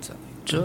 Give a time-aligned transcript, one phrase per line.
[0.00, 0.14] 在
[0.44, 0.60] 这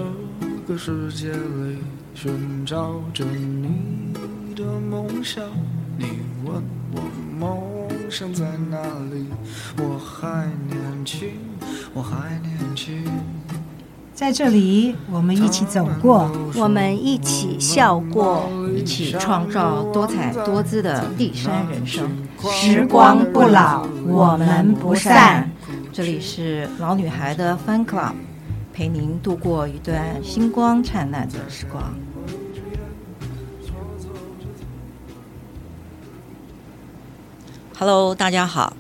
[0.67, 1.77] 个世界里
[2.13, 4.13] 寻找着你
[4.55, 5.43] 的梦想，
[5.97, 7.01] 你问我
[7.39, 9.27] 梦想在哪里？
[9.77, 11.29] 我还年轻，
[11.93, 13.03] 我还年轻。
[14.17, 22.09] 在这里，我们一起走过，我们一起笑过，一起创造多彩多姿的第三人生。
[22.51, 25.47] 时光不老，我们不散。
[25.93, 28.13] 这里是老女孩的 Fun Club，
[28.73, 31.93] 陪您度过一段星光灿烂的时光。
[37.77, 38.73] Hello，大家好，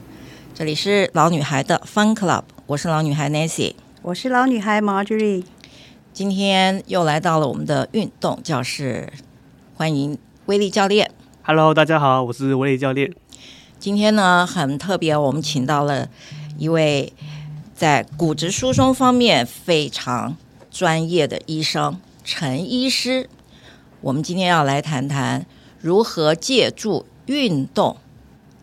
[0.55, 3.75] 这里是老女孩的 Fun Club，我是老女孩 Nancy。
[4.07, 5.43] 我是老女孩 Marjorie，
[6.13, 9.11] 今天又来到了我们的运动教室，
[9.75, 11.11] 欢迎威力教练。
[11.43, 13.13] Hello，大家好，我是威力教练。
[13.77, 16.07] 今天呢，很特别，我们请到了
[16.57, 17.11] 一位
[17.75, 20.37] 在骨质疏松方面非常
[20.71, 23.29] 专业的医生陈医师。
[23.99, 25.45] 我们今天要来谈谈
[25.81, 27.97] 如何借助运动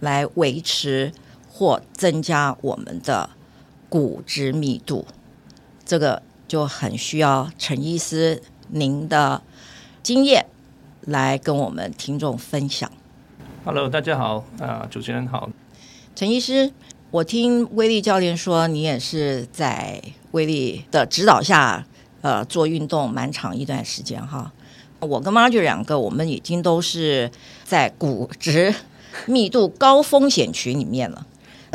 [0.01, 1.13] 来维持
[1.47, 3.29] 或增加我们的
[3.91, 5.05] 骨质密度。
[5.87, 9.43] 这个就很需要陈医师您的
[10.03, 10.47] 经验
[11.03, 12.91] 来跟我们听众分享。
[13.67, 15.51] Hello，大家好，啊、呃，主持人好，
[16.17, 16.73] 陈医师，
[17.11, 21.87] 我听威力教练说，你也是在威力的指导下，
[22.23, 24.53] 呃，做运动蛮长一段时间哈。
[25.01, 27.31] 我跟 Marjorie 两个，我们已经都是
[27.63, 28.75] 在骨质
[29.27, 31.27] 密度高风险群里面了。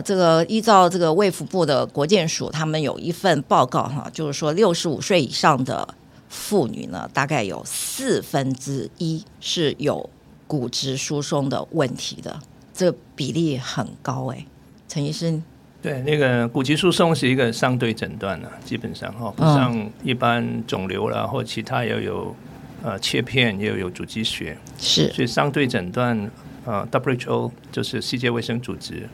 [0.02, 5.88] 这个依照这个卫福部的国健署，他们有一份报告哈，就是说六十五岁以上的
[6.28, 10.10] 妇女呢，大概有四分之一是有
[10.46, 12.40] 骨质疏松的问题的，
[12.74, 14.46] 这个比例很高哎。
[14.88, 15.44] 陈医生，
[15.82, 22.36] 对，那个骨质疏松是一个相对诊断呢，基本上哈，不像一般肿瘤啦或其他要有
[22.84, 26.32] 呃切片，也有有组织学，是，所以相对诊断
[26.66, 29.08] 呃 WHO 就是世界卫生组织。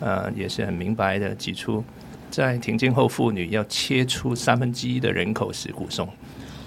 [0.00, 1.82] 呃，也是很明白的，指出
[2.30, 6.08] 在停经后妇女要切出三分之一的人口是骨松，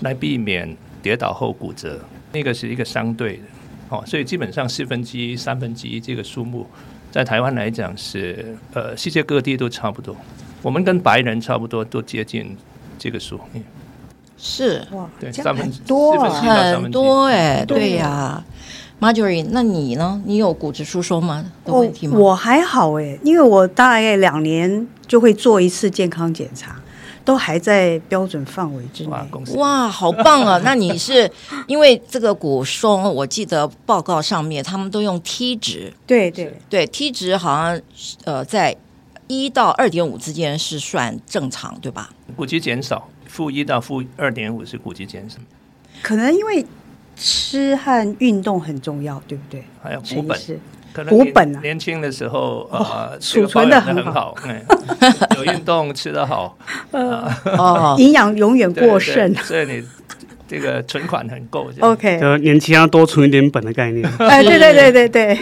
[0.02, 2.00] 来避免跌倒后骨折。
[2.34, 3.44] 那个是一个相对的，
[3.90, 6.66] 哦，所以基本上四分之一、三分之一这个数目，
[7.12, 10.16] 在台湾来讲是呃，世界各地都差不多。
[10.62, 12.56] 我们跟白人差不多，都接近
[12.98, 13.40] 这个数。
[13.54, 13.64] 嗯，
[14.38, 16.30] 是哇，对，三分之多啊，
[16.82, 18.46] 很多哎，对呀、啊。
[19.02, 20.22] Marjorie，那你呢？
[20.26, 21.44] 你有骨质疏松吗？
[21.66, 22.16] 的问题吗？
[22.20, 26.80] 我还好哎，因为我大概两年就会做一次健康检查，
[27.26, 29.10] 都还在标准范围之内。
[29.10, 30.62] 哇，哇，好棒啊！
[30.64, 31.28] 那你是
[31.66, 37.82] 因为这个骨松，我记得报告上面他们都用 T 值，对对对，T 值好像
[38.26, 38.78] 呃在
[39.26, 42.12] 一到二点五之间是算正常，对吧？
[42.36, 45.40] 骨质减少，负一到负二点五是骨质减少，
[46.04, 46.64] 可能因为。
[47.24, 49.64] 吃和运动很重要，对不对？
[49.84, 50.40] 还有股本，
[50.92, 51.60] 可能骨本啊。
[51.62, 54.36] 年轻的时候，啊，储存的很好，
[55.38, 56.58] 有运动，吃得好，
[56.90, 59.84] 呃，哦，营养永远过剩，所以你
[60.48, 61.70] 这个存款很够。
[61.82, 64.04] OK，就年轻要多存一点本的概念。
[64.18, 65.40] 哎，对对对对对。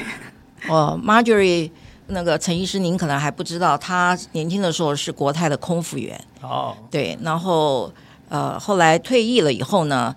[0.68, 1.72] 哦，Marjorie，
[2.08, 6.20] 那个陈医师，您可能还不知道，他年轻的时候是国泰的空服员。
[6.42, 7.90] 哦，对，然后
[8.28, 10.14] 呃，后来退役了以后呢。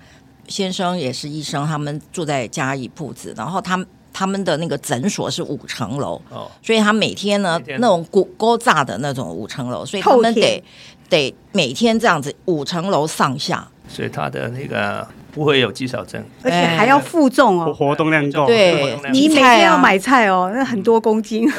[0.48, 3.82] 先生也是医生，他们住在嘉义铺子，然后他
[4.12, 7.80] 他们的那个诊所是五层楼，哦，所以他每天呢天。
[7.80, 10.62] 那种骨锅炸的那种五层楼，所以他们得
[11.08, 21.50] 得每天这样子五层楼上下，所以他的那个不会有肌少症，而且还要负重哦，活动量够，对，你每天要买菜哦，那很多公斤，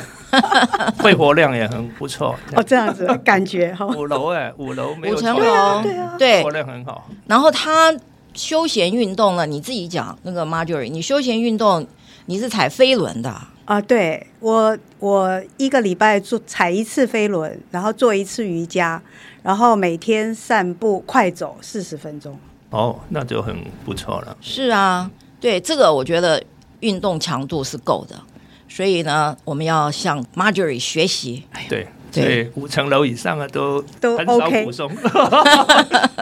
[1.02, 2.36] 肺活量也很不错。
[2.56, 7.92] 哦，这样子感觉哈，五楼哎，五楼没有五层楼，对啊，对，活量很好，然后他。
[8.34, 9.46] 休闲运动呢？
[9.46, 11.86] 你自己讲那个 Marjorie，你休闲运动
[12.26, 13.50] 你是踩飞轮的啊？
[13.66, 19.02] 呃、对我，我一个礼拜做踩一次飞轮，然后做一次瑜伽，
[19.42, 22.38] 然后每天散步快走四十分钟。
[22.70, 24.36] 哦，那就很不错了。
[24.42, 25.10] 是啊，
[25.40, 26.44] 对这个我觉得
[26.82, 28.20] 运动强度是够的，
[28.68, 31.44] 所以呢，我们要向 Marjorie 学习。
[31.70, 31.88] 对。
[32.14, 34.90] 对，五层楼以上啊都都很少骨松。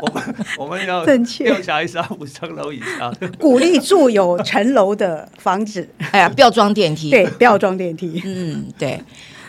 [0.02, 5.88] 我们我 们要正确调查一下五层楼以上，鼓励住有层楼的房子。
[6.12, 7.10] 哎呀，不要装电梯。
[7.10, 8.22] 对，不要装电梯。
[8.26, 9.02] 嗯，对。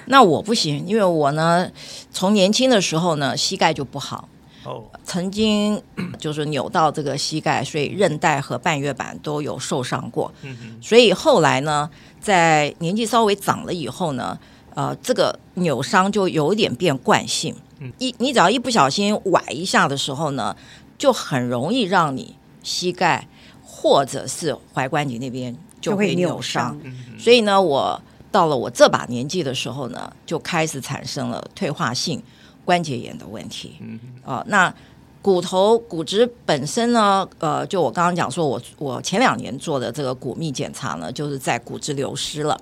[0.07, 1.71] 那我不行，因为我呢，
[2.11, 4.29] 从年轻的时候呢，膝盖就不好，
[4.65, 5.81] 哦，曾经
[6.19, 10.31] 就是扭到这个膝盖，所以韧带和半月板都有受伤过。
[10.43, 11.89] 嗯嗯，所以后来呢，
[12.21, 14.37] 在年纪稍微长了以后呢，
[14.75, 17.55] 呃，这个扭伤就有一点变惯性。
[17.99, 20.55] 一你只要一不小心崴一下的时候呢，
[20.97, 23.27] 就很容易让你膝盖
[23.65, 26.79] 或者是踝关节那边就会扭伤。
[27.19, 32.23] 所以呢，我到了我这把年纪的时候呢，就开始产生了退化性
[32.65, 33.77] 关节炎的问题。
[34.25, 34.73] 啊、呃，那
[35.21, 42.61] 骨头骨质本身呢，呃，就我刚刚讲说，我我前两年做的这个骨密检查呢，就是在骨质流失了。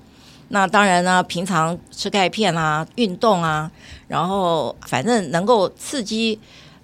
[0.52, 3.70] 那当然呢，平常吃钙片啊，运动啊，
[4.08, 6.38] 然后反正能够刺激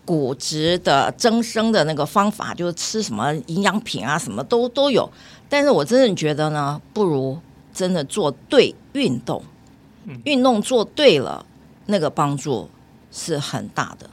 [0.05, 5.11] 骨质的增生的那个方法，就是吃什么营养品啊，什么都都有。
[5.49, 7.37] 但是我真的觉得呢，不如
[7.75, 9.43] 真的做对运动，
[10.23, 11.45] 运动做对了，
[11.87, 12.71] 那个帮助
[13.11, 14.09] 是很大的。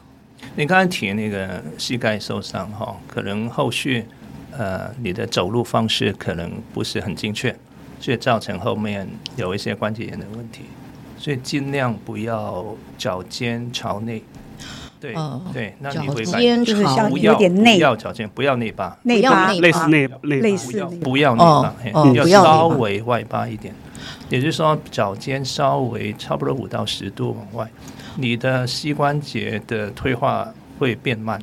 [0.56, 4.04] 你刚才提那个膝盖受伤哈，可能后续
[4.52, 7.56] 呃你的走路方式可能不是很精确。
[8.04, 9.08] 所以造成后面
[9.38, 10.64] 有一些关节炎的问题，
[11.18, 12.66] 所以尽量不要
[12.98, 14.22] 脚尖朝内。
[15.00, 23.74] 对、呃、对，那你会脚尖就是像不要有点内，不要脚尖，不要内八，内八类似内类似不要不要内八，哦、要稍微外八一点。
[24.30, 27.72] 也就是说，脚尖稍微差不多五到十度往外，
[28.18, 31.42] 你的膝关节的退化会变慢。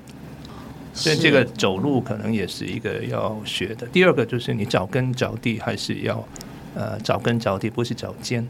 [0.92, 3.86] 所以这个走路可能也是一个要学的。
[3.86, 6.22] 第二个就是你脚跟着地还是要。
[6.74, 8.46] 呃，脚跟着地不是脚尖。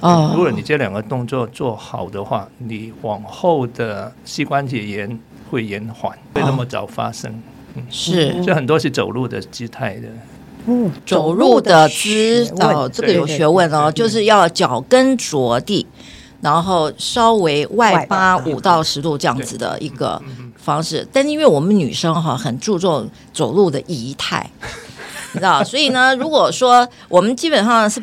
[0.00, 5.18] 哦，如果你这两个动作做好的话，你往后的膝关节炎
[5.50, 7.32] 会延缓，不会那么早发生。
[7.74, 10.08] 嗯，是，这很多是走路的姿态的。
[10.66, 15.86] 嗯，走路的姿哦，这个有学问哦，就是要脚跟着地，
[16.40, 20.20] 然后稍微外八五到十度这样子的一个
[20.56, 21.06] 方式。
[21.12, 24.48] 但是因为我们女生哈很注重走路的仪态。
[25.32, 28.02] 你知道，所以呢，如果说我们基本上是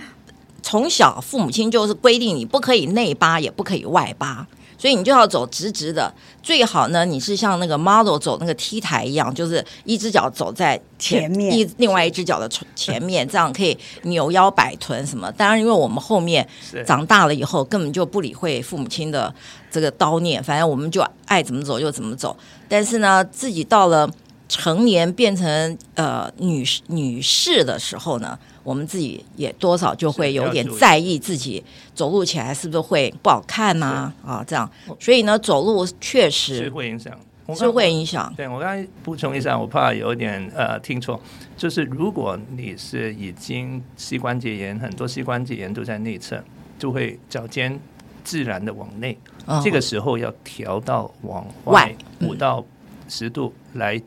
[0.62, 4.46] 从小父母亲就是规定你不可以内八，也不可以外八，
[4.78, 6.14] 所以你就要走直直的。
[6.42, 15.32] 最好呢，你是像那个 model 走那个 T 台一样，就是一只脚走在前，前面，一另外一只脚的前面，这样可以扭腰摆臀什么。
[15.34, 16.48] 当然，因为我们后面
[16.86, 19.34] 长大了以后，根本就不理会父母亲的
[19.70, 22.36] 这个叨念，反正我们就爱怎么走就怎么走。
[22.68, 24.10] 但是呢，自己到了。
[24.50, 31.64] 成年变成呃女士女士的时候呢，我们自己也多少就会有点在意自己
[31.94, 34.12] 走路起来是不是会不好看呐？
[34.26, 34.70] 啊，啊这样，
[35.00, 37.16] 所以呢走路确实是会影响，
[37.56, 38.34] 是会影响。
[38.36, 41.22] 对我刚才补充一下，我怕有点呃听错，
[41.56, 46.44] 就是如果你是已经膝关节炎，很多膝关节炎都在内侧，
[46.80, 47.80] 就会脚尖
[48.24, 52.66] 自然的往内，哦、这个时候要调到往外五到
[53.08, 54.02] 十度来。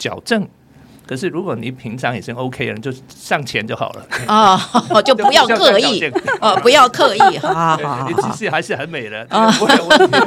[0.00, 0.48] 矫正，
[1.06, 4.06] 可是如果你平常已经 OK 了，就上前就好了。
[4.26, 4.58] 啊，
[5.04, 6.02] 就不要刻意。
[6.40, 10.18] 哦，不要刻意，好好好，你姿势还是很美的啊，不会有问题。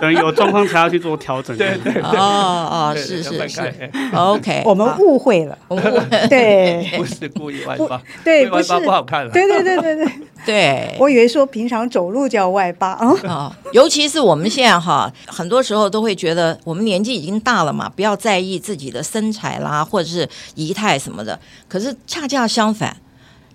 [0.00, 1.56] 等有状况才要去做调整。
[1.56, 10.06] 对对对，哦哦，是是是，OK， 我们误会了，我们误会，对， 不是故意外八，对，外八不好看了，对对对对对
[10.46, 19.00] 对，我以为说平常走路叫外八啊，尤其是我们现在哈，很多时候都会觉得我们年纪已经大了嘛，不要在意自己的。
[19.10, 21.36] 身材啦，或者是仪态什么的，
[21.66, 22.96] 可是恰恰相反，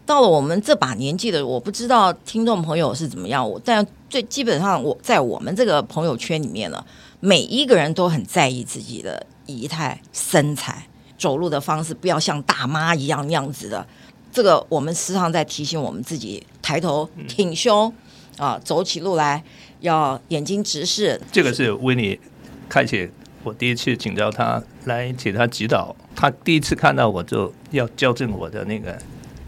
[0.05, 3.49] 到了我们这把年纪的，我不知道听众朋友是怎么样。
[3.49, 6.83] 我但最基本上，我在我们这个朋友圈里面呢，
[7.21, 10.85] 每一个人都很在意自己的仪态、身材、
[11.17, 13.87] 走路的方式，不要像大妈一样那样子的。
[14.35, 17.91] 这个我们时常在提醒我们自己，抬头挺胸
[18.37, 19.41] 啊，走起路来
[19.79, 21.19] 要眼睛直视。
[21.31, 22.19] 这个是为你
[22.67, 23.09] 开启。
[23.45, 28.97] 我第一次请教他来请他指导，他第一次看到我就要矫正我的那个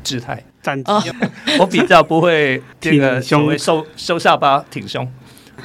[0.05, 0.91] 姿态站姿，
[1.59, 5.05] 我比较不会这个所谓收收下巴挺胸，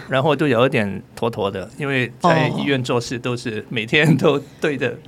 [0.08, 4.98] 然后就有一点驼驼的，因为在医院做事都是每天都对着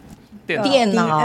[0.46, 1.20] 电脑、电脑、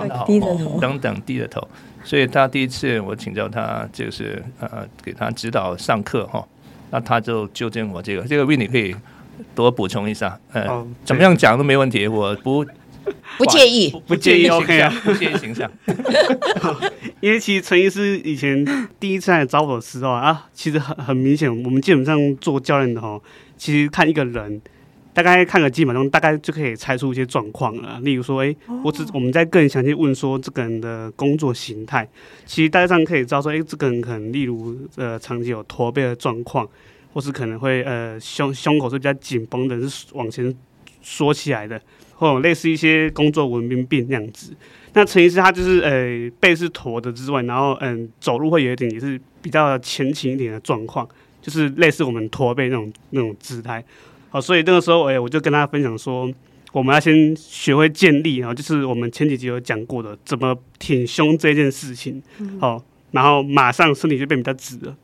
[0.00, 1.68] 电脑低着头等等低着头，
[2.04, 6.46] 所以他第一次我请教他就是呃给他指导上课哈，
[6.90, 8.94] 那他就纠正我这个这个问题可以。
[9.56, 12.64] 多补充一下，呃，哦、怎么样讲都没问题，我不
[13.36, 15.68] 不介意，不介意，OK 啊， 不介意形象。
[17.20, 18.64] 因为其实陈医师以前
[19.00, 23.20] 第一次来找我的时候啊，其实很很明显，我们基本上做教练的哈，
[23.56, 24.60] 其实看一个人，
[25.14, 28.00] 大概看个基本上大概就可以猜出一些状况了。
[28.00, 28.54] 例如说，哎，
[28.84, 32.08] 我只我们在更详细问说这个人的工作形态，
[32.46, 36.68] 其实大概上可以知道说，哎，这个人可能例如呃长期有驼背的状况。
[37.14, 40.50] 或是可能会呃胸胸口是比较紧绷的，是往前
[41.02, 41.78] 缩起来的，
[42.14, 44.56] 或者类似一些工作文明病那样子。
[44.94, 51.06] 那陈医师他就是呃背是驼的之外，然后嗯走路会有一点也是比较前倾一点的状况，
[51.42, 53.84] 就是类似我们驼背那种那种姿态。
[54.32, 56.26] 好，所以那个时候哎我就跟他分享说，
[56.72, 62.22] 我们要先学会建立啊，就是我们前几集有讲过的怎么挺胸这件事情。
[62.58, 64.96] 好，然后马上身体就变比较直了，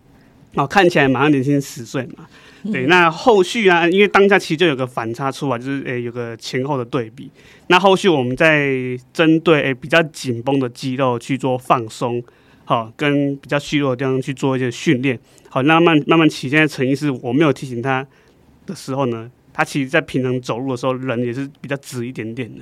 [0.55, 2.27] 然后看起来马上年轻十岁嘛。
[2.73, 7.31] 对，那后续啊，因为当下其实就有个反差出来，就是诶、欸、有个前后的对比。
[7.67, 8.75] 那后续我们再
[9.13, 12.21] 针对诶、欸、比较紧绷的肌肉去做放松，
[12.65, 15.17] 好，跟比较虚弱的地方去做一些训练，
[15.51, 16.49] 好，那慢慢慢起。
[16.49, 18.05] 现在陈医师我没有提醒他
[18.69, 22.61] 的时候呢，他其实在平常走路的时候，人也是比较直一点点的。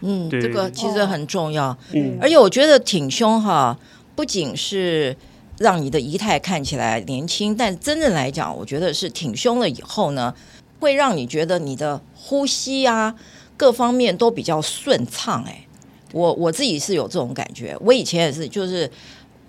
[0.00, 1.74] 嗯，这个其实很重要。
[1.94, 3.78] 嗯，而且我觉得挺胸哈，
[4.14, 5.16] 不仅是。
[5.58, 10.34] 让你的仪态看起来年轻，但真正来讲，我觉得是挺胸了以后呢，
[10.80, 13.14] 会让你觉得你的呼吸啊，
[13.56, 15.44] 各方面都比较顺畅。
[15.46, 15.64] 哎，
[16.12, 17.76] 我我自己是有这种感觉。
[17.82, 18.90] 我以前也是，就是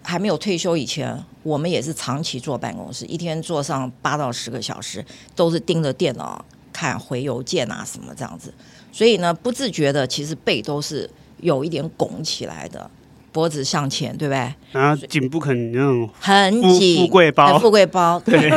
[0.05, 5.03] 还没有退休以前，我们也是长期坐办公室，一天坐上八到十个小时，
[5.35, 8.53] 都是盯着电脑看回邮件啊什么这样子。
[8.91, 11.09] 所以呢，不自觉的，其实背都是
[11.41, 12.89] 有一点拱起来的。
[13.31, 14.55] 脖子向前，对不对？
[14.71, 18.49] 然后颈部肯那种很紧，富贵包，富贵包，对，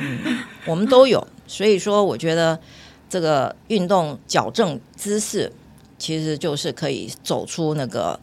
[0.00, 1.24] 嗯， 我们都有。
[1.46, 2.58] 所以说，我觉得
[3.08, 5.52] 这个运动矫正姿势，
[6.00, 8.18] 其实就是可以走出那个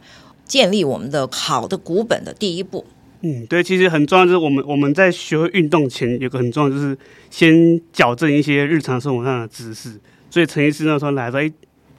[0.46, 2.86] 建立我们的好的骨本的第一步。
[3.20, 6.96] 嗯，对，其实很重要，就是我们我们在学会运动前，有个很重要，就是
[7.30, 10.00] 先矫正一些日常生活上的姿势。
[10.30, 11.52] 所以陈医师那时候来说，哎。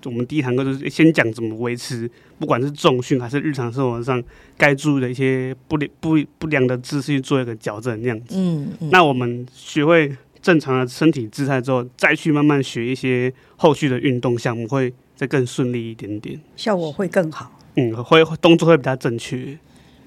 [0.05, 4.23] 我们第一堂课就是先讲怎么维持，不管是重训还是日常生活上
[4.55, 8.35] 该注意的一些不良不不良的姿势去做一个矫正，那样子。
[8.37, 17.56] 嗯，嗯，那我们学会正常的身体姿态之后，再去慢慢学一些后续的运动项目，会再更顺利一点点，效果会更好。
[17.77, 19.57] 嗯，会动作会比较正确。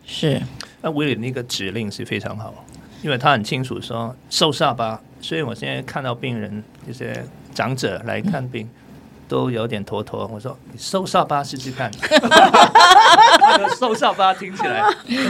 [0.05, 0.41] 是，
[0.83, 2.53] 那威廉那个指令是非常好，
[3.03, 7.25] 因为他很清楚说瘦下巴，所以我现在看到病人一些
[7.55, 8.67] 长者来看病。
[8.67, 8.71] 嗯
[9.31, 11.89] 都有点坨坨，我说你瘦下巴试试看，
[13.79, 14.83] 瘦下巴听起来，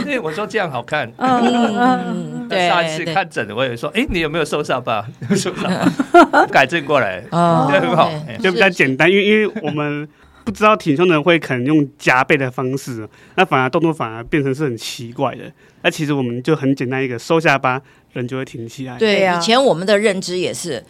[0.03, 1.07] 对，我说这样好看。
[1.17, 2.67] 嗯，对。
[2.67, 5.07] 下一次看诊，我也说，哎，你有没有瘦下巴？
[5.37, 5.85] 瘦下
[6.31, 8.09] 巴， 改正过来，哦，对，很好，
[8.41, 9.07] 就比较简单。
[9.07, 10.09] 因为因为我们
[10.51, 15.43] 不知道挺胸的人会可能用夹背的方式，那反而动作反而变成是很奇怪的。
[15.81, 17.81] 那其实我们就很简单，一个收下巴，
[18.13, 18.97] 人就会挺起来。
[18.97, 20.83] 对呀，以前我们的认知也是。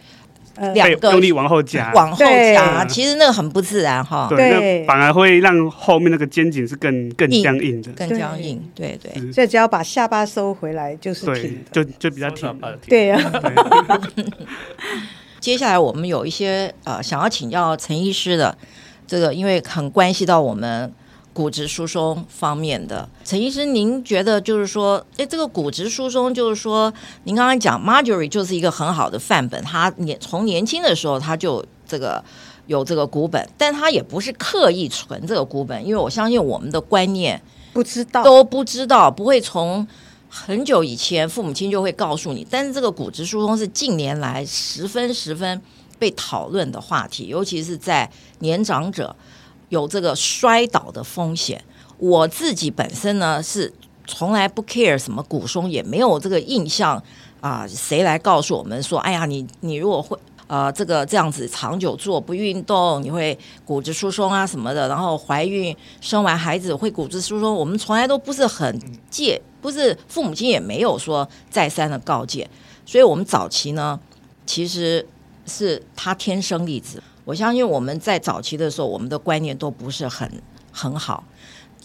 [0.74, 4.26] 两个用力往后夹，往后夹，其实那个很不自然哈。
[4.28, 8.62] 对，那反而会让后面那个肩颈是更更僵硬的，更僵硬。
[8.74, 12.54] 对对，所以只要把下巴收回来就是挺的，就就比较挺。
[12.86, 13.18] 对呀。
[15.40, 18.54] 接下来我们有一些呃想要请教陈医师的，
[19.12, 20.90] 这个因为很关系到我们。
[21.34, 26.92] 骨质疏松方面的，陈医师，您觉得就是说，哎，这个骨质疏松，就是说，
[27.24, 32.22] 您刚刚讲 Marjorie 就是一个很好的范本，他年从年轻的时候他就这个
[32.66, 37.40] 有这个骨本，但他也不是刻意存这个骨本，因为我相信我们的观念
[37.72, 39.88] 不知道都不知道，不会从
[40.28, 45.62] 很久以前父母亲就会告诉你，但是这个骨质疏松是近年来十分十分
[46.02, 49.14] 被讨论的话题，尤其是在年长者。
[49.68, 51.64] 有这个摔倒的风险，
[51.96, 53.72] 我自己本身呢是
[54.06, 57.02] 从来不 care 什么骨松，也没有这个印象
[57.40, 57.66] 啊。
[57.66, 60.14] 谁来告诉我们说，哎呀，你你如果会
[60.46, 64.86] 呃这个这样子长久做不运动，你会骨质疏松啊什么的。
[64.90, 68.78] 然后怀孕生完孩子会骨质疏松，我们从来都不是很
[69.08, 72.46] 介，不是父母亲也没有说再三的告诫。
[72.84, 73.98] 所以我们早期呢，
[74.44, 75.08] 其实
[75.46, 77.02] 是他天生丽质。
[77.24, 80.30] 我相信我们在早期的时候，我们的观念都不是很
[80.72, 81.24] 很好。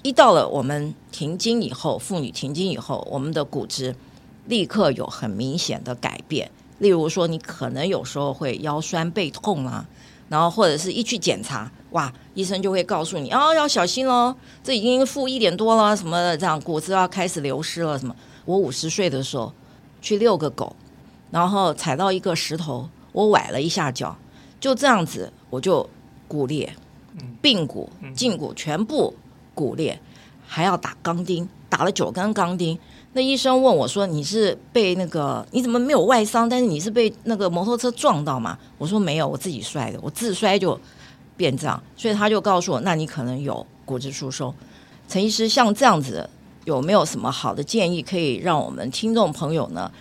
[0.04, 3.96] 一到了我们停经以后，妇女停经以后，我们的骨质
[4.46, 6.50] 立刻有很明显的改变。
[6.80, 9.86] 例如说，你可能有时候会腰酸背痛啊，
[10.30, 14.34] 然后或者是一去检查，哇，医生就会告诉你，哦，要小心喽，
[14.64, 17.98] 这已经负一点多了，什么的，这样骨质要开始流失了。
[17.98, 18.16] 什么？
[18.46, 19.52] 我五十岁的时候
[20.02, 20.76] 去遛个狗，
[21.32, 24.16] 然后踩到一个石头，我崴了一下脚。
[24.60, 25.88] 就这样子，我就
[26.28, 26.74] 骨裂，
[27.42, 29.14] 髌骨、胫骨全部
[29.54, 30.00] 骨裂，
[30.48, 32.78] 还要打钢钉，打了九根钢钉。
[33.14, 35.46] 那医生问我说：“你是被那个？
[35.52, 36.48] 你怎么没有外伤？
[36.50, 40.80] 但是你是被那个摩托车撞到吗？”我说：“没有，我自己摔的，我自摔就
[41.36, 44.54] 变这样。”所以他就告诉我：“那你可能有骨质疏松。”
[45.08, 46.30] 陈医师，像这样子，
[46.66, 49.92] 有没有什么好的建议可以让我们听众朋友呢？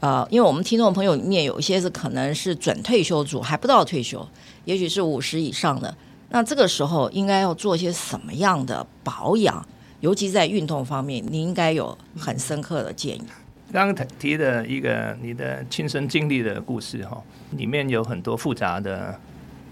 [0.00, 4.18] 呃，因为我们听众朋友里面有一些是可能是准退休族，还不到退休；
[4.64, 5.94] 也许是五十以上的，
[6.30, 9.64] 那这个时候应该要做些什么样的保养？
[10.00, 13.22] 尤其在运动方面，你应该有很深刻的建议。
[13.70, 19.20] 刚刚提的一个你的亲身经历的故事哈，里面有很多复杂的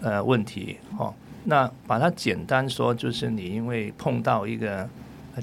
[0.03, 1.13] 呃问题哈。
[1.45, 4.87] 那把它简单说，就是你因为碰到一个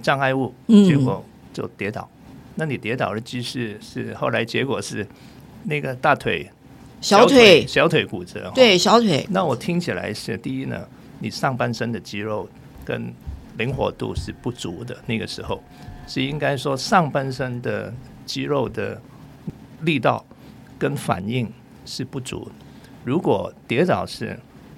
[0.04, 2.08] 障碍物，结果就跌倒。
[2.12, 2.15] 嗯、
[2.56, 5.06] 那你跌倒的姿势是后来结果是
[5.64, 6.50] 那个大腿、
[7.00, 8.52] 小腿、小腿骨折。
[8.56, 9.26] 对，小腿。
[9.30, 10.88] 那我听起来是第一呢，
[11.20, 12.50] 你上半身的肌肉
[12.84, 13.14] 跟
[13.58, 14.98] 灵活度是不足的。
[15.06, 15.64] 那个时候
[16.08, 17.94] 是应该说上半身的。
[18.26, 19.00] 肌肉的
[19.82, 20.26] 力道
[20.80, 21.48] 跟反应
[21.86, 22.52] 是不足。
[23.04, 24.30] 如果跌倒是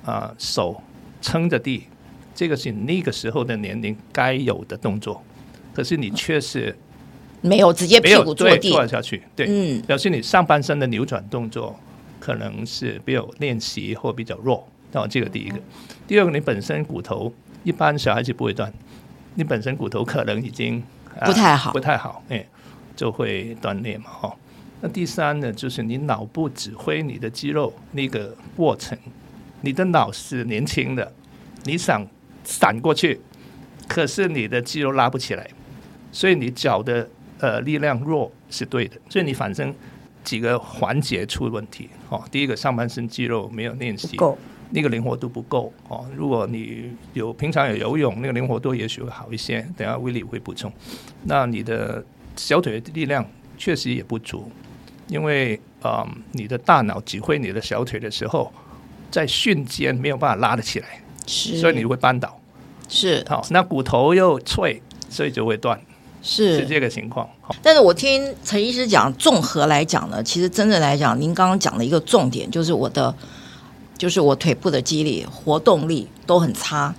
[0.03, 0.83] 啊、呃，手
[1.21, 1.85] 撑着地，
[2.35, 5.23] 这个是那个时候的年龄该有的动作。
[5.73, 6.77] 可是你却是
[7.47, 11.79] 没有直接屁股坐地坐下去，对，嗯，表示你上半身的扭转动作
[12.19, 14.67] 可能是没有练习或比较弱。
[14.91, 15.59] 那这个第一个，
[16.07, 18.71] 第二个，你本身骨头一般小孩子不会断，
[19.35, 20.83] 你本身骨头可能已经、
[21.17, 22.45] 呃、不太好，不太好，哎。
[22.95, 24.35] 就会断裂嘛，哈。
[24.81, 28.97] 那第三呢，就是你脑部指挥你的肌肉那个过程，
[29.61, 31.13] 你的脑是年轻的，
[31.65, 32.03] 你想
[32.43, 33.21] 闪过去，
[33.87, 35.47] 可是你的肌肉拉不起来，
[36.11, 37.07] 所以你脚的
[37.39, 39.73] 呃力量弱是对的，所以你反正
[40.23, 44.37] 几个环节出问题，哦，第一个上半身肌肉没有练习够，
[44.71, 50.71] 那个灵活度不够，哦，如果你有平常有游泳，那个灵活度也许会好一些，等下威力会补充，
[51.23, 52.03] 那你的。
[52.39, 53.25] 小腿的力量
[53.57, 54.47] 确实也不足，
[55.07, 58.53] 因为啊、呃，你的大脑指挥你的小腿的时候，
[59.09, 62.39] 在瞬间没有办法拉得起来，是，所以你会绊倒。
[62.87, 64.79] 是，好，那骨头又脆，
[65.09, 65.81] 所以就会断。
[66.21, 67.27] 是，是这个情况。
[67.61, 73.13] 但是我听陈医师讲，综合来讲呢，其实真正来讲，您刚刚讲的一个重点就是我的，
[73.97, 76.93] 就是我腿部的肌力、活动力都很差，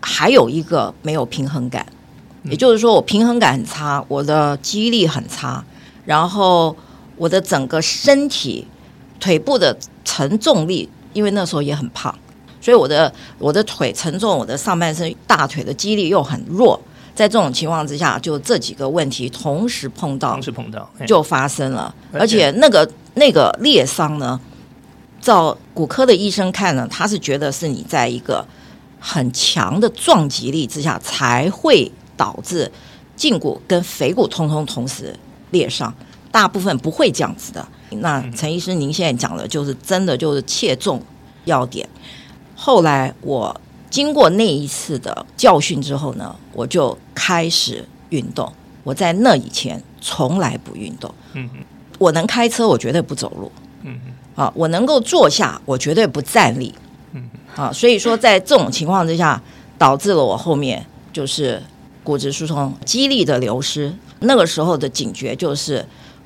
[0.00, 1.86] 还有一个没有平衡感。
[2.44, 5.64] 也就是说，我平衡感很差，我的肌力很差，
[6.04, 6.76] 然后
[7.16, 8.66] 我的整个身体
[9.18, 12.14] 腿部的承重力，因为那时候也很胖，
[12.60, 16.78] 所以我的我的腿承重，我的上半身大腿的肌力又很弱，
[17.14, 24.40] 在这种情况之下，就这几个问题同时碰到，同时碰到就发生了，而且那个那个裂伤呢，
[25.20, 28.46] 照骨科的医生看呢，他是觉得是你在一个
[28.98, 31.90] 很强的撞击力之下才会。
[32.16, 32.70] 导致
[33.18, 35.12] 胫骨跟腓骨通通同时
[35.50, 35.92] 裂伤，
[36.30, 37.66] 大部分不会这样子的。
[37.90, 41.02] 那陈医师，您现在讲的就是真的就是切中
[41.44, 41.84] 要点。
[42.54, 43.60] 后来我
[43.94, 48.52] 经过那一次的教训之后呢，我就开始运动。
[48.82, 51.14] 我在那以前从来不运动。
[51.34, 51.60] 嗯嗯，
[52.00, 53.52] 我能开车，我绝对不走路。
[53.82, 56.74] 嗯嗯，啊，我能够坐下，我绝对不站立。
[57.12, 59.40] 嗯嗯，啊，所以说在这种情况之下，
[59.78, 61.62] 导致了我后面就是。
[62.02, 65.82] 骨质疏松、肌力的流失，那个时候的警觉就是：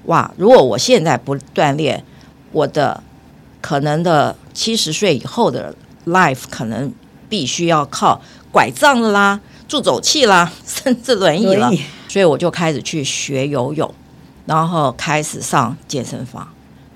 [0.07, 2.03] 哇，如果我现在不锻炼，
[2.51, 3.01] 我的
[3.61, 5.73] 可能的七十岁以后的
[6.07, 6.93] life 可能
[7.29, 11.71] 必须要靠拐杖啦、助走器啦， 甚至轮椅了。
[12.09, 13.95] 所以我就开始去学游泳，
[14.47, 16.49] 然后开始上健身房，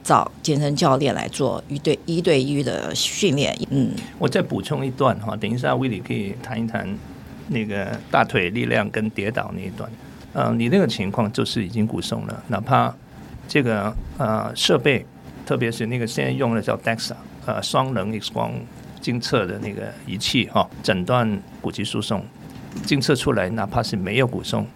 [0.02, 3.56] 找健身教练来做一对一对一的训练。
[3.70, 6.88] 嗯，我再补充一段哈，等一下威利可以谈一谈。
[7.48, 9.90] 那个大腿力量跟跌倒那一段，
[10.32, 12.94] 嗯、呃，你那个情况就是已经骨松了，哪怕
[13.46, 15.04] 这个呃设备，
[15.44, 17.12] 特别是那个现在用的叫 DEXA，
[17.44, 18.52] 呃双能 X 光
[19.02, 22.24] 监测的那个仪器哈，诊断骨质疏松，
[22.86, 24.66] 监测出来哪怕是没有骨松，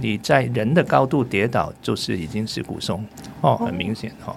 [0.00, 3.04] 你在人的高度跌倒就是已经是骨松
[3.42, 4.34] 哦，很明显哈。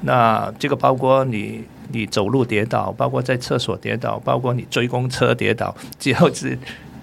[0.00, 6.58] 那这个包括你你走路跌倒，包括在厕所跌倒，包括你追公车跌倒，只要是。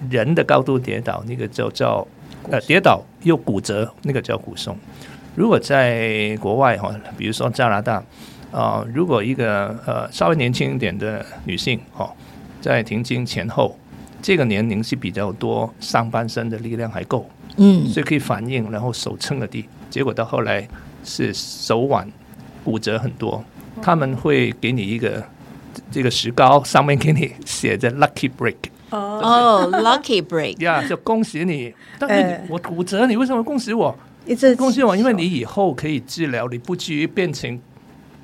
[0.09, 2.05] 人的高度跌倒，那个就叫
[2.51, 4.77] 呃跌倒又骨折，那个叫骨松。
[5.33, 8.03] 如果在国外哈，比如说加拿大
[8.53, 12.09] 啊、呃，如果一个呃稍微年轻一点的女性哦，
[12.61, 13.77] 在停经前后，
[14.21, 20.65] 这个年龄是比较多上半身的力量还够，嗯，所以可以反应，然后手撑了地，结果到后来
[21.03, 22.07] 是手腕
[22.63, 23.43] 骨折很多，
[23.81, 25.21] 他们会给你一个
[25.91, 28.55] 这个石膏，上面给你写着 lucky break。
[28.91, 31.73] 哦、oh,，Lucky Break，呀， yeah, 就恭喜你。
[31.97, 33.97] 但是我骨折，你为什么恭喜我？
[34.27, 37.59] 一直恭喜我，因为你以后可以治疗，你不至于变成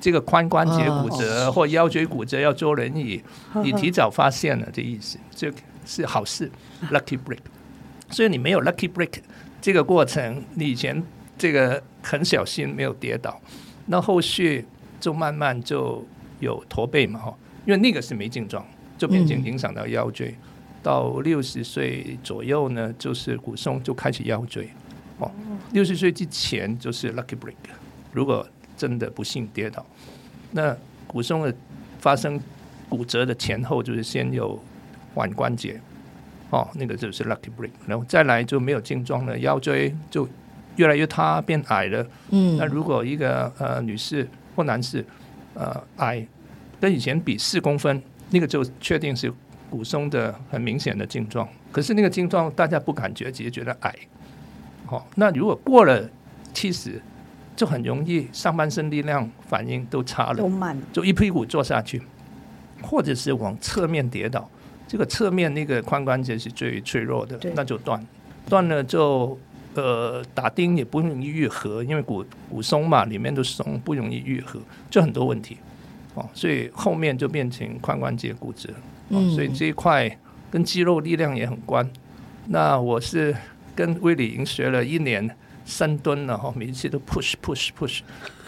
[0.00, 1.54] 这个髋关节骨折、oh.
[1.54, 3.22] 或腰椎骨折要坐轮椅。
[3.62, 5.52] 你提早发现了，这意思这
[5.84, 6.50] 是好事。
[6.90, 7.40] Lucky Break，
[8.08, 9.20] 所以你没有 Lucky Break
[9.60, 11.02] 这个过程，你以前
[11.36, 13.40] 这个很小心没有跌倒，
[13.86, 14.64] 那后续
[14.98, 16.04] 就慢慢就
[16.40, 17.34] 有驼背嘛，哈。
[17.66, 18.66] 因因为那个是没症状，
[18.98, 20.28] 就变成影响到腰椎。
[20.28, 20.48] 嗯、
[20.82, 24.68] 到六十岁左右呢，就是骨松就开始腰椎。
[25.18, 25.30] 哦，
[25.72, 27.54] 六十岁之前就是 lucky break。
[28.12, 28.44] 如果
[28.80, 29.84] 真的不幸跌倒，
[30.52, 30.74] 那
[31.06, 31.54] 骨松的
[31.98, 32.40] 发生
[32.88, 34.58] 骨折的前后就是先有
[35.16, 35.78] 腕关节，
[36.48, 40.26] 哦，那个就是 lucky break，然后再来就没有症状了，腰椎就
[40.76, 42.06] 越来越塌变矮了。
[42.30, 45.04] 嗯，那如果一个呃女士或男士
[45.52, 46.26] 呃矮
[46.80, 49.30] 跟以前比四公分，那个就确定是
[49.68, 51.46] 骨松的很明显的症状。
[51.70, 53.94] 可是那个症状大家不感觉，只是觉得矮。
[54.86, 56.08] 好、哦，那如果过了
[56.54, 57.00] 七十，
[57.60, 62.00] 就很容易上半身力量反应都差了，都慢，就一屁股坐下去，
[62.80, 64.48] 或者是往侧面跌倒，
[64.88, 68.02] 这个侧面那个髋关节是最脆弱的，那就断，
[68.48, 69.38] 断了就
[69.74, 75.58] 呃打钉也不容易愈合，因为骨骨松嘛，里面都松，不容易愈合，就很多问题。
[76.14, 78.70] 哦，所以后面就变成髋关节骨折，
[79.10, 80.18] 哦，所以这一块
[80.50, 81.86] 跟肌肉力量也很关。
[82.46, 83.36] 那我是。
[83.72, 85.30] 跟威理已经学了一年
[85.70, 88.00] 深蹲了哈，每一次都 push push push，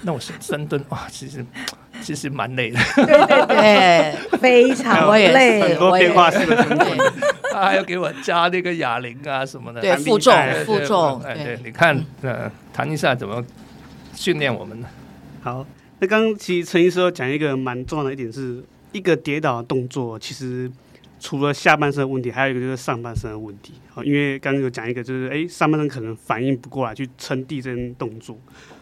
[0.02, 1.44] 那我是深蹲哇，其实
[2.02, 6.98] 其实蛮累的，对对对，非常累，很多变化是的深蹲，
[7.52, 10.34] 他还要给我加那个哑铃啊什么的，对负重
[10.66, 13.42] 负重，哎对，你看呃，谈一下怎么
[14.14, 14.88] 训练我们呢？
[15.42, 15.64] 好，
[16.00, 20.70] 那刚刚其实陈医师讲一个蛮重要的一点是，一个跌倒的动作其实。
[21.22, 23.74] 除了下半身的问题，还有一个就是上半身的问题。
[23.88, 28.36] 好，因为刚刚有讲一个，就是诶，上半身可能反应不过来去撑地这动作。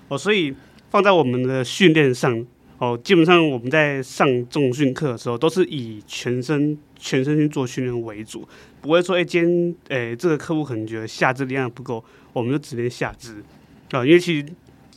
[0.09, 0.55] 哦，所以
[0.89, 2.43] 放在我们的训练上，
[2.79, 8.49] 哦，基本上我们在上重训课的时候，都是以全身全身去做训练为主，
[8.81, 13.45] 不会说诶，今天诶这个客户可能觉得下肢力量不够，我们就只练下肢。
[13.91, 14.47] 啊，因为其实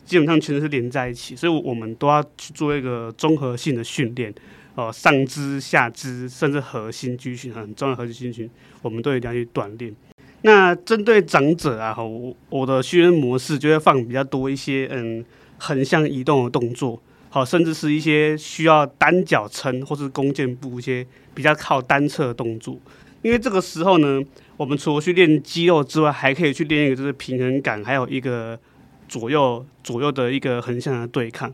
[0.05, 4.33] 基本上全身是连在一起，所以我们都要去做一个综合性的训练。
[4.75, 8.49] 哦，上肢、下肢，甚至核心肌群很重要，核心肌群
[8.81, 9.95] 我们都一定要去锻炼。
[10.41, 15.23] 那针对长者啊，我我的训练模式就会放比较多一些，嗯，
[15.57, 22.77] 横向移动的动作，好，甚至是一些需要单脚撑或是弓箭步一些比较靠单侧的动作。
[23.21, 24.21] 因为这个时候呢，
[24.57, 28.59] 我们除了去练肌肉之外，还可以去练一个就是平衡感，还有一个
[29.07, 31.53] 左右左右的一个横向的对抗。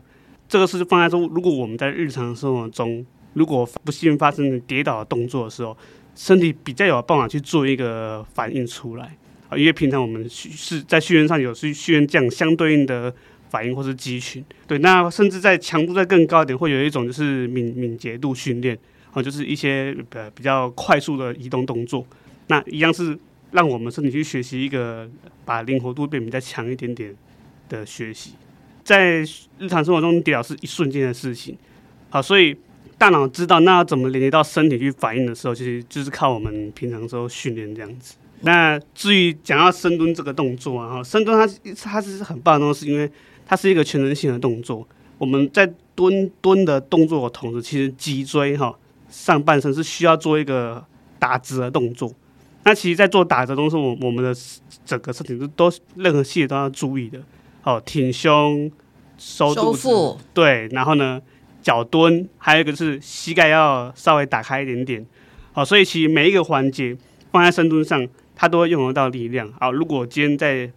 [0.50, 5.78] 这个是放在说，如果我们在日常生活中，如果不幸发生跌倒的动作的时候，
[6.16, 9.16] 身体比较有办法去做一个反应出来
[9.48, 9.56] 啊。
[9.56, 13.14] 因为平常我们是在训练上有去训练这样相对应的
[13.48, 14.76] 反应或是肌群，对。
[14.80, 18.76] 那甚至在强度再更高一点，会有一种就是敏敏捷度训练
[19.12, 22.04] 啊，就是一些呃比较快速的移动动作。
[22.48, 23.16] 那一样是
[23.52, 25.08] 让我们身体去学习一个
[25.44, 27.14] 把灵活度变比较强一点点
[27.68, 28.32] 的学习。
[28.90, 29.20] 在
[29.60, 31.56] 日常生活中，跌倒是一瞬间的事情。
[32.08, 32.56] 好，所以
[32.98, 38.16] 大脑知道那要怎么连接到身体去反应的时候，其实就是靠我们平常时候训练这样子。
[38.40, 43.08] 那至于讲到深蹲这个动作啊，深蹲它它是很棒的东西，因为
[43.46, 44.84] 它是一个全身性的动作。
[45.18, 48.76] 我们在蹲蹲的动作的同时，其实脊椎哈
[49.08, 50.84] 上半身是需要做一个
[51.20, 52.12] 打直的动作。
[52.64, 54.34] 那其实，在做打直动作，我我们的
[54.84, 57.22] 整个身体都都任何细节都要注意的。
[57.62, 58.72] 哦，挺胸，
[59.18, 61.20] 收肚子，收腹，对，然后呢，
[61.60, 65.04] 脚蹲，还有一个是膝盖要稍微打开一点点。
[65.52, 66.96] 好，所以其实每一个环节
[67.30, 69.52] 放在深蹲上，它都会用得到力量。
[69.60, 70.70] 好，如果今天在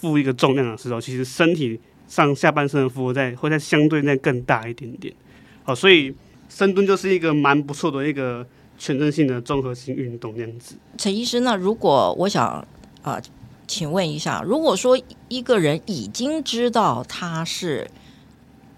[0.00, 1.78] 负一个重量的时候，其实身体
[2.08, 5.14] 上下半身的负荷在会在相对在更大一点点。
[5.62, 6.12] 好，所以
[6.48, 8.44] 深蹲就是一个蛮不错的一个
[8.76, 10.74] 全身性的综合性运动这样子。
[10.98, 12.66] 陈医生，那如果我想啊。
[13.04, 13.22] 呃
[13.66, 17.90] 请问一下，如果说一个人已经知道他是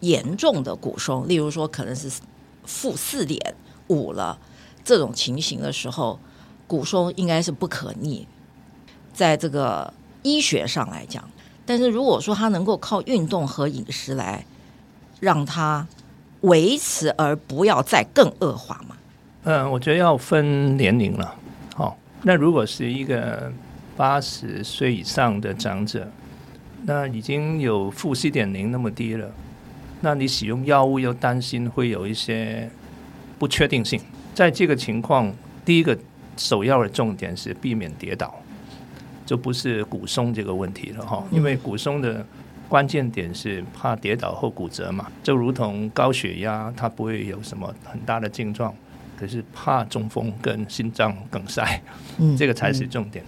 [0.00, 2.08] 严重的骨松，例如说可能是
[2.64, 3.54] 负四点
[3.88, 4.38] 五了
[4.84, 6.18] 这种情形的时候，
[6.68, 8.28] 骨松应该是不可逆，
[9.12, 11.28] 在这个医学上来讲。
[11.66, 14.46] 但是如果说他能够靠运动和饮食来
[15.18, 15.84] 让他
[16.42, 18.96] 维持，而不要再更恶化嘛？
[19.42, 21.34] 嗯，我觉得要分年龄了。
[21.74, 23.52] 好、那如果是一个。
[23.96, 26.08] 八十岁以上的长者，
[26.84, 29.30] 那已经有负四点零那么低了，
[30.02, 32.68] 那你使用药物又担心会有一些
[33.38, 34.00] 不确定性。
[34.34, 35.32] 在这个情况，
[35.64, 35.96] 第一个
[36.36, 38.34] 首要的重点是避免跌倒，
[39.24, 41.26] 就不是骨松这个问题了哈。
[41.30, 42.24] 因为骨松的
[42.68, 48.74] 关键点是怕跌倒后骨折嘛，就如同高血压，它不会有什么很大的症状，
[49.18, 51.82] 可是怕中风跟心脏梗塞，
[52.18, 53.24] 嗯这个才是重点。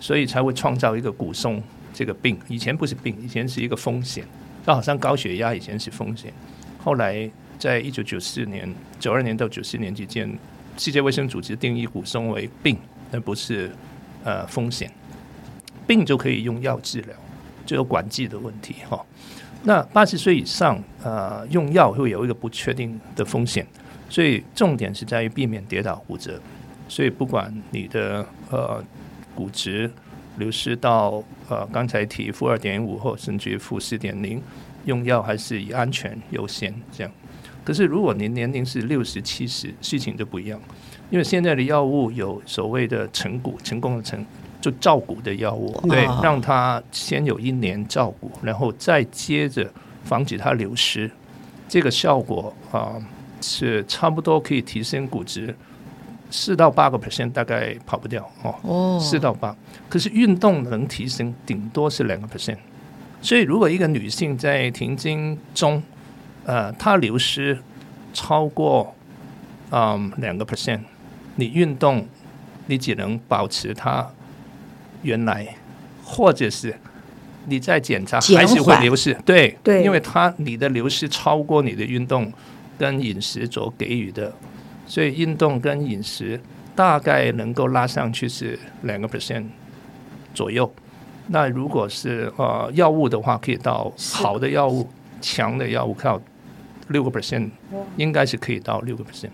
[0.00, 4.24] 所以才会创造一个骨松这个病，以前不是病，以前是一个风险。
[4.66, 6.30] 就好像高血压以前是风险，
[6.84, 10.30] 后来在一九九四年、九二年到九四年之间，
[10.76, 12.76] 世界卫生组织定义骨松为病，
[13.10, 13.70] 而不是
[14.24, 14.92] 呃风险。
[15.86, 17.16] 病就可以用药治疗，
[17.64, 19.02] 就有管制的问题哈。
[19.62, 23.66] 那八十岁以上，呃，用药会有一个不确定的风险，
[24.10, 26.38] 所以重点是在于避免跌倒骨折。
[26.88, 28.84] 所以不管你的呃
[29.38, 29.88] 骨质
[30.38, 34.42] 流失到呃刚才提负二点五或甚至负四点零，
[34.84, 37.12] 用药还是以安全优先这样。
[37.62, 40.60] 可是如果您年龄是六十七十，事情就不一样，
[41.10, 44.26] 因为现在的药物有所谓的成骨成功的成。
[44.60, 49.70] 就照顾的药物，对，让它先有一年照顾，然后再接着
[50.02, 51.08] 防止它流失，
[51.68, 52.98] 这个效果啊
[53.40, 55.54] 是差不多可以提升骨质
[56.30, 59.56] 四到八个 percent，大概跑不掉哦，四到八。
[59.88, 62.58] 可是运动能提升顶多是两个 percent，
[63.20, 65.82] 所以如果一个女性在停经中，
[66.44, 67.58] 呃，她流失
[68.12, 68.94] 超过
[69.70, 70.80] 嗯两个 percent，
[71.36, 72.06] 你运动
[72.66, 74.10] 你只能保持它。
[75.02, 75.54] 原来，
[76.02, 76.76] 或者是
[77.46, 82.32] 你在检查还是会流失，对对，因为它你的流失超过你的运动
[82.76, 84.34] 跟饮食所给予的，
[84.88, 86.40] 所以运动跟饮食
[86.74, 89.44] 大概能够拉上去是两个 percent
[90.34, 90.68] 左右。
[91.28, 94.88] 那如果是呃药物的话，可以到好的药物、
[95.20, 96.20] 强的药物靠
[96.88, 97.50] 六个 percent，
[97.96, 99.28] 应该是可以到六个 percent，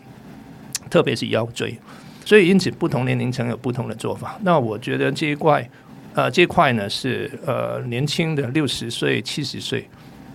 [0.90, 1.78] 特别是腰椎。
[2.24, 4.36] 所以，因此不同年龄层有不同的做法。
[4.42, 5.68] 那我觉得这一块，
[6.14, 9.86] 呃，这一块呢是呃年轻的六十岁、七十岁，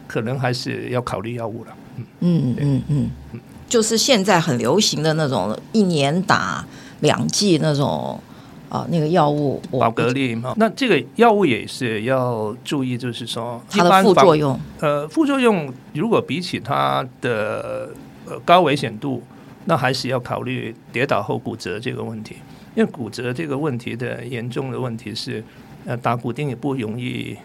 [0.07, 1.75] 可能还是要考虑药物了。
[1.97, 6.65] 嗯嗯嗯嗯嗯，就是现在很流行的那种一年打
[6.99, 8.19] 两剂那种
[8.67, 10.53] 啊、呃，那个药物保格利嘛。
[10.57, 14.59] 那这个药物也是要注意，就是说它的副作用。
[14.81, 17.89] 呃，副作用如果比起它的
[18.25, 19.23] 呃高危险度。
[19.65, 22.37] 那还是要考虑跌倒后骨折这个问题，
[22.73, 25.43] 因为骨折这个问题的严重的问题是，
[25.85, 27.37] 呃，打骨钉也不容易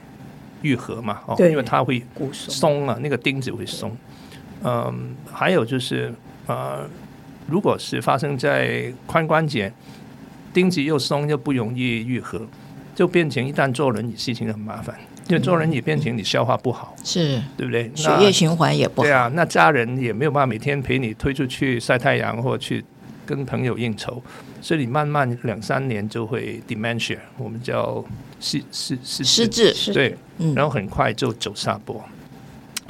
[0.62, 3.94] 愈合嘛，哦，因为它会松啊，那个钉子会松。
[4.64, 6.12] 嗯，还有就是，
[6.46, 6.88] 呃，
[7.46, 9.72] 如果是发生在髋关节，
[10.52, 12.40] 钉子又松又不容易愈合，
[12.94, 14.96] 就变成一旦坐轮椅事情很麻烦。
[15.28, 17.90] 因为坐轮椅变成你消化不好，是对不对？
[17.94, 19.06] 血液循环也不好。
[19.06, 22.84] 对啊，那家人也没有办法每天陪你推出去晒太阳或去
[23.24, 24.22] 跟朋友应酬，
[24.60, 28.04] 所以你慢慢两三年就会 dementia，我们叫
[28.38, 30.14] 失失失失智，对，
[30.54, 32.04] 然后很快就走下坡，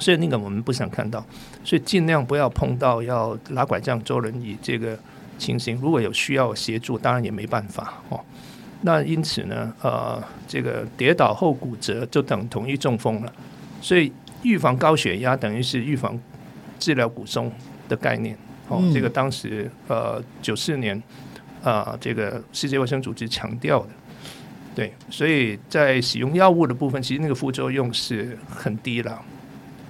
[0.01, 1.25] 所以那个我们不想看到，
[1.65, 4.97] 所以尽量不要碰到要拉拐杖坐轮椅这个
[5.39, 5.77] 情形。
[5.81, 8.21] 如果有需要协助，当然也没办法哦。
[8.83, 13.33] 那因此呢，呃，这个跌倒后骨折就等同于中风了，
[13.81, 16.21] 所以预防高血压等于是预防
[16.79, 17.51] 治疗骨松
[17.89, 18.37] 的概念。
[18.69, 20.97] 哦，这个当时呃九四年
[21.63, 23.89] 啊，呃，这个世界卫生组织强调的，
[24.75, 29.21] 对，所以在使用药物的部分，其实那个副作用是很低了，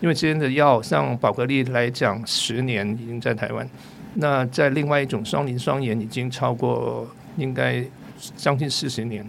[0.04, 3.66] 因为之前的药像宝格丽来讲，十年已经在台湾，
[4.16, 7.82] 那在另外一种双磷双盐已经超过应该。
[8.36, 9.26] 将近四十年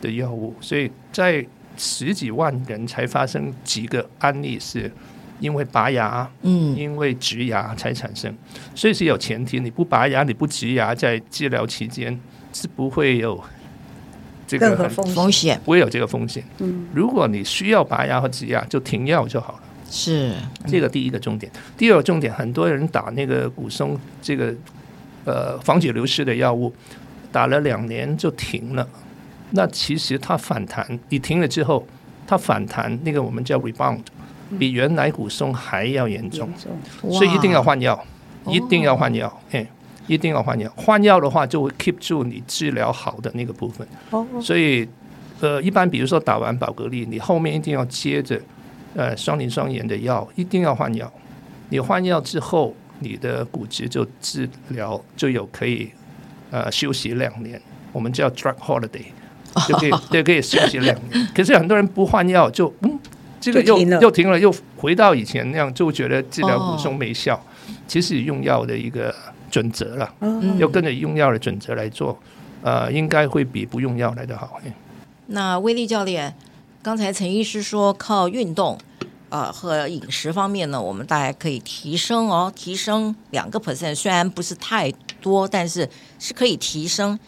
[0.00, 1.44] 的药物，所以在
[1.76, 4.90] 十几万人才发生几个案例，是
[5.38, 8.32] 因为拔牙，嗯，因为植牙才产生，
[8.74, 12.18] 所以是有前提，你不拔牙，你不植牙，在治疗期间
[12.54, 13.42] 是不会有
[14.46, 16.42] 这个很风险，不会有这个风险。
[16.58, 19.60] 嗯，如果你需要拔牙和植牙，就停药就好了。
[19.88, 20.32] 是
[20.66, 24.54] 这个第一个重点，第二个重点，很多人打那个骨松这个
[25.24, 26.72] 呃防止流失的药物。
[27.30, 28.88] 打了两年就停了，
[29.50, 31.86] 那其实它反弹，你停了之后，
[32.26, 34.00] 它反弹那个我们叫 rebound，
[34.58, 36.48] 比原来骨松还要严重，
[37.10, 38.02] 所以一定要换药，
[38.46, 39.64] 一定要换药，哎，
[40.06, 40.72] 一定要换药。
[40.74, 43.86] 换药的话就会 keep 住你治疗好的那个部分。
[44.40, 44.88] 所以
[45.40, 48.40] 呃，一般比如说打完宝格丽，你后面一定要接着
[48.94, 51.12] 呃双磷酸盐的药，一定要换药。
[51.70, 55.90] 你换药之后，你的骨质就治疗就有可以。
[56.50, 57.60] 呃，休息两年，
[57.92, 59.04] 我们叫 drug holiday，
[59.68, 61.28] 就可以 就，可以休息两年。
[61.34, 62.98] 可是很多人不换药，就嗯，
[63.38, 67.38] 这个又又停了，又回到以前那样，就觉得治疗骨松没效。
[67.86, 69.14] 其实用药的一个
[69.50, 70.10] 准则了，
[70.58, 72.18] 要跟着用药的准则来做，
[72.62, 74.58] 呃，应该会比不用药来得好。
[75.26, 76.34] 那威利教练，
[76.82, 78.78] 刚才陈医师说靠运动，
[79.28, 84.92] 呃，和饮食方面呢，我们大概可以提升哦，提升两个 percent，虽然不是太。
[85.20, 87.18] 多，但是是可以提升、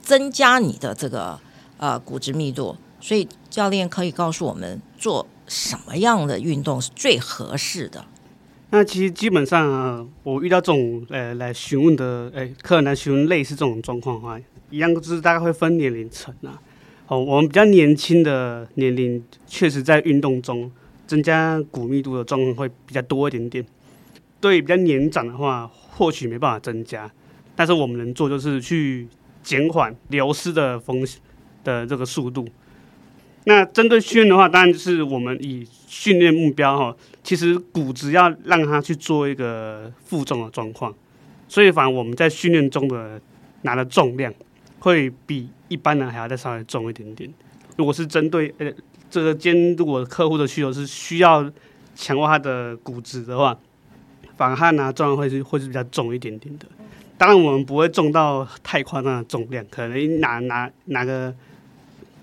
[0.00, 1.38] 增加你的这个
[1.76, 8.02] 呃骨质密度，所以教练可以告诉我们做什么样的运动是最合适的。
[8.70, 14.40] 那其实基本上啊，我遇到这种呃来询问的，哎，客人来询问类似这种状况的话，
[14.70, 16.58] 一样就是大概会分年龄层啊。
[17.06, 20.70] 哦，我们比较年轻的年龄，确实在运动中
[21.06, 23.64] 增加骨密度的状况会比较多一点点。
[24.40, 27.10] 对比较年长的话，或许没办法增加，
[27.54, 29.06] 但是我们能做就是去
[29.42, 31.20] 减缓流失的风险
[31.62, 32.46] 的这个速度。
[33.44, 40.94] 那针对训练的话，当然就是我们以训练目标哈，其实骨质要让它去做一个负重的状况，
[41.48, 43.20] 所以反而我们在训练中的
[43.62, 44.32] 拿的重量
[44.78, 47.28] 会比一般人还要再稍微重一点点。
[47.76, 48.72] 如果是针对呃
[49.10, 51.50] 这个肩，如果客户的需求是需要
[51.96, 53.58] 强化他的骨质的话，
[54.36, 56.66] 反而他拿重量会是会是比较重一点点的。
[57.18, 61.34] 当然我们不会重到太夸张的重量，可能拿拿拿个。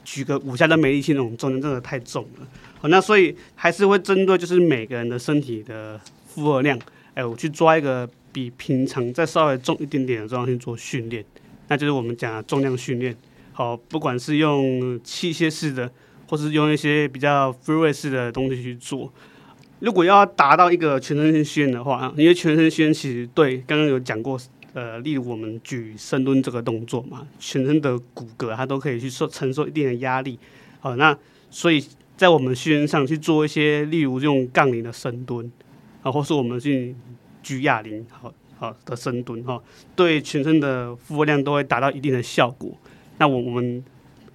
[0.03, 2.47] 举个五下都没力气那种重量真的太重了，
[2.79, 6.77] 好，那所以还是会针对就是每个人的身体的负荷量，
[7.13, 11.23] 哎，我去抓一个比平常再稍微重一点点的重量去做训练，
[11.67, 13.15] 那就是我们讲的重量训练。
[13.53, 15.91] 好，不管是用器械式的，
[16.27, 19.11] 或是用一些比较 free weight 式的东西去做，
[19.79, 24.39] 如果要达到一个全身性训练的话，因为全身训练其实对刚刚有讲过。
[24.73, 30.39] 呃，例如我们举深蹲这个动作嘛，全身的骨骼它都可以去受承受一定的压力。
[30.79, 31.13] 好，那
[31.49, 31.85] 所以
[32.15, 35.51] 在我们训练上去做一些，例如用杠铃的深蹲，
[36.01, 36.95] 啊，或是我们去
[37.43, 39.61] 举哑铃，好好的深蹲哈，
[39.93, 42.71] 对全身的负荷量都会达到一定的效果。
[43.21, 43.85] 那我我们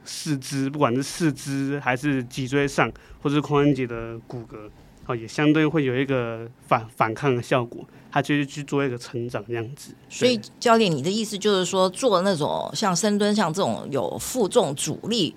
[0.04, 2.88] 四肢，不管是四肢还是脊椎上，
[3.20, 4.70] 或是髋关节的骨骼，
[5.06, 7.84] 啊，也相对会有一个反反抗的效果。
[8.12, 15.34] 它就是去做一个成长这样子，所以教练，你的意思就是说，做那种像深蹲，像这种有负重阻力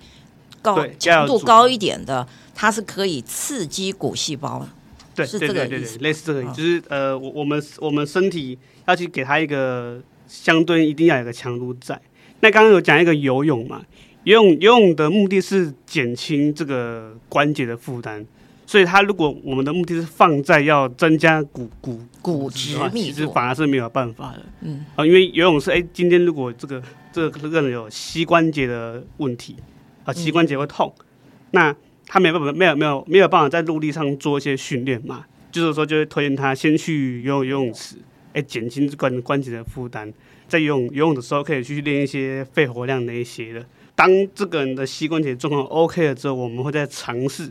[0.62, 4.64] 高强度高一点的，它是可以刺激骨细胞。
[5.12, 12.00] 对，是这个意思，类似这个意思，就是呃，我我们我们身体要去给它一个相对一定要有个强度在。
[12.40, 13.82] 那刚刚有讲一个游泳嘛，
[14.24, 18.24] 游泳游泳的目的是减轻这个关节的负担。
[18.66, 24.46] 所以，他如果我们的目的是放在要增加骨骨骨质密度，其实反而是没有办法的。
[24.60, 26.80] 嗯，啊，因为游泳是，哎，今天如果这个
[27.12, 29.56] 这个这个人有膝关节的问题，
[30.04, 31.04] 啊，膝关节会痛，嗯、
[31.50, 31.76] 那
[32.06, 37.96] 他没有办法，没有没有没有办法在陆地上做一些训练嘛，就是说，就会推荐他先去游泳游泳池，
[38.34, 40.12] 哎，减轻关关节的负担，
[40.50, 43.64] 在游泳游泳的时候可以去练一些肺活量那一些的。
[43.94, 47.50] 当这个人的膝关节状况 OK 了之后，我们会再尝试。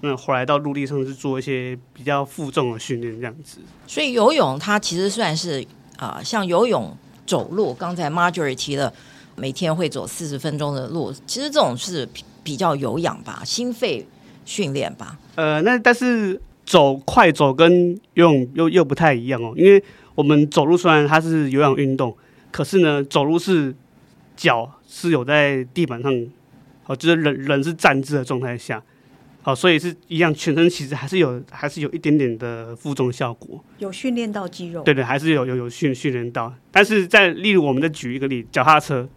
[0.00, 3.58] 那回来到陆地上去做一些比较负重的训练，这样子。
[3.86, 5.62] 所以游泳它其实算是
[5.96, 6.92] 啊、呃，像游泳、
[7.24, 7.72] 走路。
[7.72, 8.92] 刚才 Marjorie 提了，
[9.36, 12.08] 每天会走四十分钟的路，其实这种是
[12.42, 14.04] 比较有氧吧，心肺
[14.44, 15.16] 训练吧。
[15.36, 19.80] 呃，那但是走快走跟游泳又又不太一样哦，因为
[20.16, 22.16] 我们走路虽然它是有氧运动，
[22.52, 23.74] 可是呢，走路是
[24.36, 26.12] 脚是有在地板上，
[26.84, 28.80] 好，就是人人是站姿的状态下。
[29.44, 33.60] 好，所以是一样，全身其实还是有，还是有一点点的负重效果。
[33.78, 34.84] 有训练到肌肉。
[34.84, 36.54] 对对，还是有有有训训练到。
[36.70, 39.08] 但是在例如，我们再举一个例，脚踏车，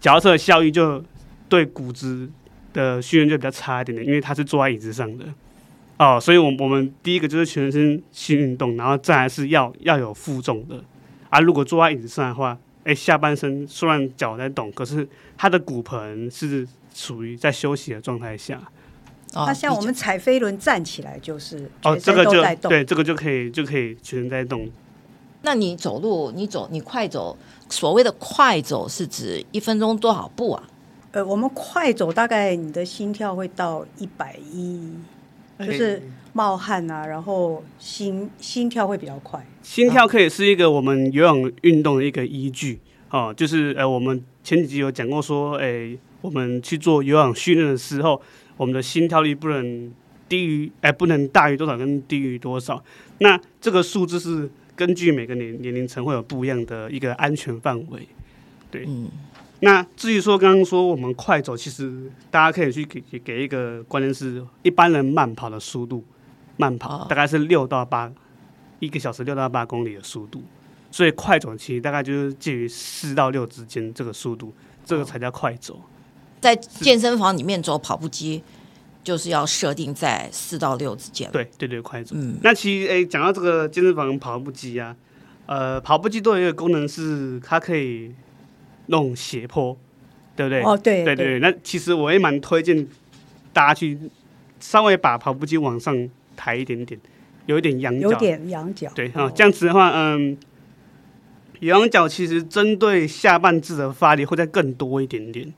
[0.00, 1.02] 脚踏车的效益就
[1.48, 2.30] 对骨质
[2.72, 5.24] 的训练就比较差一点点，因为它是坐在椅子上的。
[5.98, 10.84] 哦，所以，我我们第一个就是全身性运动，然后再来是要要有负重的。
[11.30, 18.60] 啊，如果坐在椅子上的话，哎，下半身虽然脚在动，可是他的骨盆是属于在休息的状态下。
[19.34, 24.66] 那像我们踩飞轮站起来就是哦，这个就对，这个就可以就可以全身在动。
[25.42, 27.36] 那你走路，你走你快走，
[27.68, 30.62] 所谓的快走是指一分钟多少步啊？
[31.12, 34.90] 呃，我们快走大概你的心跳会到一百一，
[35.58, 39.44] 就是冒汗啊，然后心心跳会比较快。
[39.62, 48.20] 心跳可以是一个我们有氧运动的一个依据啊，就是呃，我们前几集有讲过说，哎，我们去做有氧训练的时候。
[48.58, 49.88] 我们的心跳率不能
[50.28, 52.82] 低于，哎，不能大于多少，跟低于多少。
[53.18, 58.08] 那这个数字是根据每个年年龄层会有不一样的一个安全范围。
[58.68, 59.08] 对，嗯。
[59.60, 66.04] 那至于说刚刚说我们快走，其实大家可以去给给一个关键是一般人慢跑的速度，
[66.56, 68.12] 慢跑大概是六到八
[68.78, 70.42] 一个小时六到八公里的速度。
[70.90, 74.54] 所以快走其实大概就是介于四到六之间这个速度，
[74.84, 75.80] 这个才叫快走。
[76.40, 78.42] 在健身房里面走跑步机，
[79.04, 81.30] 就是要设定在四到六之间。
[81.30, 82.14] 对对对，快走。
[82.16, 84.96] 嗯，那其实诶，讲到这个健身房跑步机啊，
[85.44, 88.14] 呃，跑步机都有一个功能是它可以
[88.88, 89.74] 弄斜坡，
[90.36, 90.62] 对不对？
[90.62, 91.38] 哦，对对对。
[91.40, 92.86] 那其实我也蛮推荐
[93.52, 93.98] 大家去
[94.60, 97.00] 稍微把跑步机往上抬一点点，
[97.46, 98.86] 有一点仰角，有点仰角。
[98.88, 99.20] 有一点仰角，有点仰角。
[99.20, 100.36] 对啊，这样子的话，嗯，
[101.60, 105.52] 仰角其实针对下半肢的发力会再更多一点点，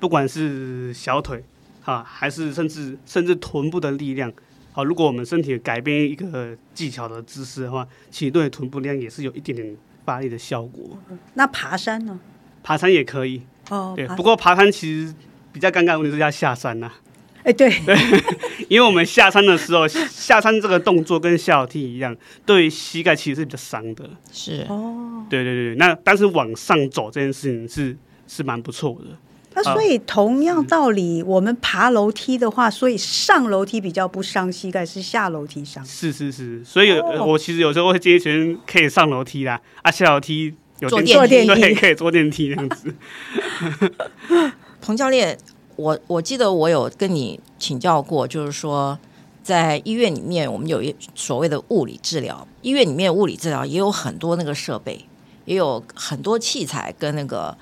[0.00, 1.44] 不管是小腿
[1.84, 4.32] 啊，还是甚至甚至臀部的力量。
[4.72, 10.98] 好，如果我们身体改变一个技巧的姿势的话，其实对臀部力量也是有一点点发力的效果。
[11.34, 12.18] 那爬山呢？
[12.64, 13.42] 爬山也可以。
[13.70, 15.14] 哦，对，不过爬山其实
[15.52, 16.94] 比较尴尬的问题是要下山呐、啊。
[17.44, 17.94] 哎，对， 对，
[18.68, 24.08] 因为我们下山的时候，下山这个动作跟下楼梯一样，对膝盖其实是比较伤的。
[24.32, 27.96] 是哦，对对对，那但是往上走这件事情是
[28.26, 29.16] 是蛮不错的。
[29.56, 35.84] 那所以同样道理，我们爬楼梯的话，所以上楼梯比较不伤膝盖，是下楼梯伤。
[35.84, 40.52] 是是是，所以我其实有时候会建议学生可以上楼梯啦，啊，下楼梯
[40.88, 42.94] 有坐电梯，对，可以坐电梯这样子。
[44.80, 45.38] 彭教练。
[45.76, 48.96] 我我记得我有跟你请教过，就是说
[49.42, 52.46] 在医院里面，我们有一所谓的物理治疗。
[52.62, 55.04] 医院里面物理治疗也有很多那个设备，
[55.46, 57.58] 也有很多器材，跟那个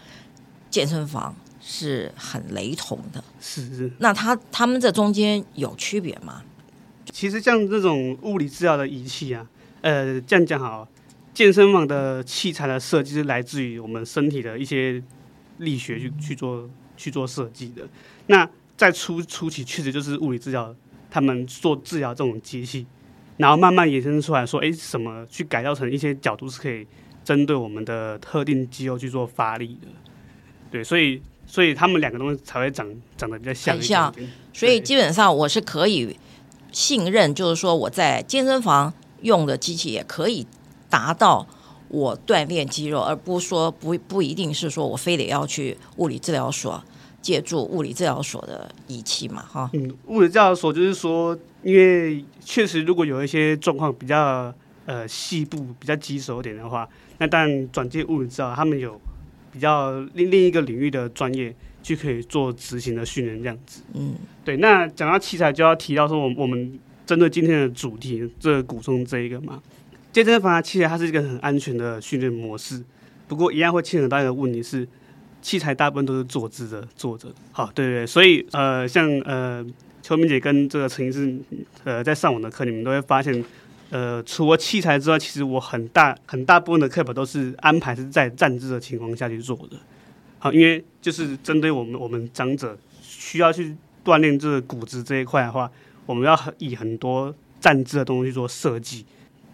[0.69, 3.25] 健身房是很雷同的。
[3.41, 3.91] 是是。
[3.99, 6.43] 那他他们这中间有区别吗？
[7.11, 9.47] 其实像这种物理治疗的仪器啊，
[9.81, 10.87] 呃，这样讲好，
[11.35, 15.03] 健身房的器材的设计是来自于我们身体的一些
[15.59, 16.69] 力学去去做。
[16.95, 17.83] 去做设计的，
[18.27, 20.73] 那在初初期确实就是物理治疗，
[21.11, 22.87] 他们做治疗这种机器，
[23.39, 26.87] 然后慢慢衍生出来说，哎，什么去改造成一些角度是可以
[27.25, 29.89] 针对我们的特定肌肉去做发力的，
[30.71, 36.17] 对，所以所以他们两个东西才会长长得比较像一点点，很像，所以基本上我是可以
[36.71, 40.47] 信任，就是说我在健身房用的机器也可以
[40.93, 41.47] 达到。
[41.89, 46.83] 我锻炼肌肉，而不是说不不一定是说我非得要去物理治疗所
[47.21, 49.69] 借助物理治疗所的仪器嘛，哈。
[49.75, 54.51] 嗯，物理治疗所就是说，因为确实如果有一些状况比较
[54.87, 56.89] 呃细部、比较棘手一点的话，
[57.19, 58.99] 那当然转介物理治疗，他们有
[59.53, 63.83] 比较另另一个领域的专业就可以做执行的训练这样子。
[63.93, 64.57] 嗯，对。
[64.57, 69.61] 那讲到器材，就要提到说，我我们针对今天的主题，这个骨松这一个嘛。
[70.13, 72.85] 健身房的器材它是一个很安全的训练模式，
[73.27, 74.87] 不过一样会牵扯到一个问题是，
[75.41, 77.33] 器材大部分都是坐姿的坐着。
[77.51, 79.65] 好，对对，所以呃，像呃，
[80.03, 81.35] 秋明姐跟这个陈医师
[81.85, 83.43] 呃，在上网的课，你们都会发现，
[83.89, 89.79] 呃，除了器材之外，其实我很大很大部分的课本都是安排是在站姿的情况下去做的。
[90.39, 95.71] 好，因为就是针对我们我们长者需要去锻炼这个骨质这一块的话，
[96.05, 99.07] 我们要以很多站姿的东西做设计。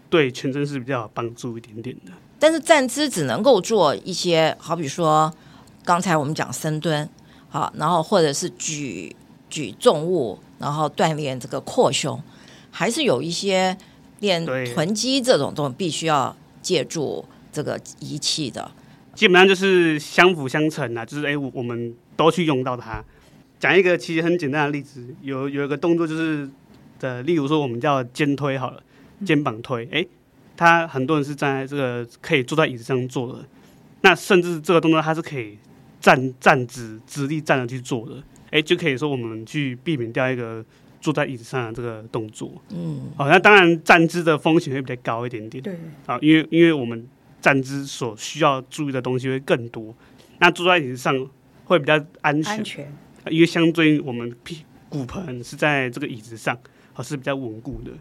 [0.09, 5.31] 对全身是比较有帮助一点点的，但是站姿只能够做一些，好比说
[5.85, 7.07] 刚才我们讲深蹲，
[7.49, 9.15] 好，然后或者是举
[9.49, 12.19] 举重物，然后锻炼这个扩胸，
[12.71, 13.77] 还是有一些
[14.19, 18.71] 练臀肌这种东西必须要借助这个仪器的。
[19.13, 23.03] 基本上就是相辅相成啊，就是哎，我我们都去用到它。
[23.59, 26.49] 讲一个其实很简单的例子，有有一个动作就是
[26.99, 28.81] 的，例如说我们叫肩推好了。
[29.25, 30.05] 肩膀推，哎，
[30.55, 33.45] 他很多人是站在这个可以坐在椅子上做的，
[34.01, 35.57] 那甚至这个动作他是可以
[35.99, 40.63] 站站直直立站着去做的，哎，就可以说我们去避免掉一个
[41.01, 42.61] 坐在椅子上的这个动作。
[42.73, 45.61] 嗯，好，那当然站姿的风险会比较高一点点。
[45.63, 47.07] 对，啊，因为因为我们
[47.41, 49.95] 站姿所需要注意的东西会更多，
[50.39, 51.29] 那坐在椅子上
[51.65, 52.93] 会比较安全，安全，
[53.29, 56.57] 因为相对于我们屁骨盆是在这个椅子上，
[56.93, 57.91] 好，是比较稳固的。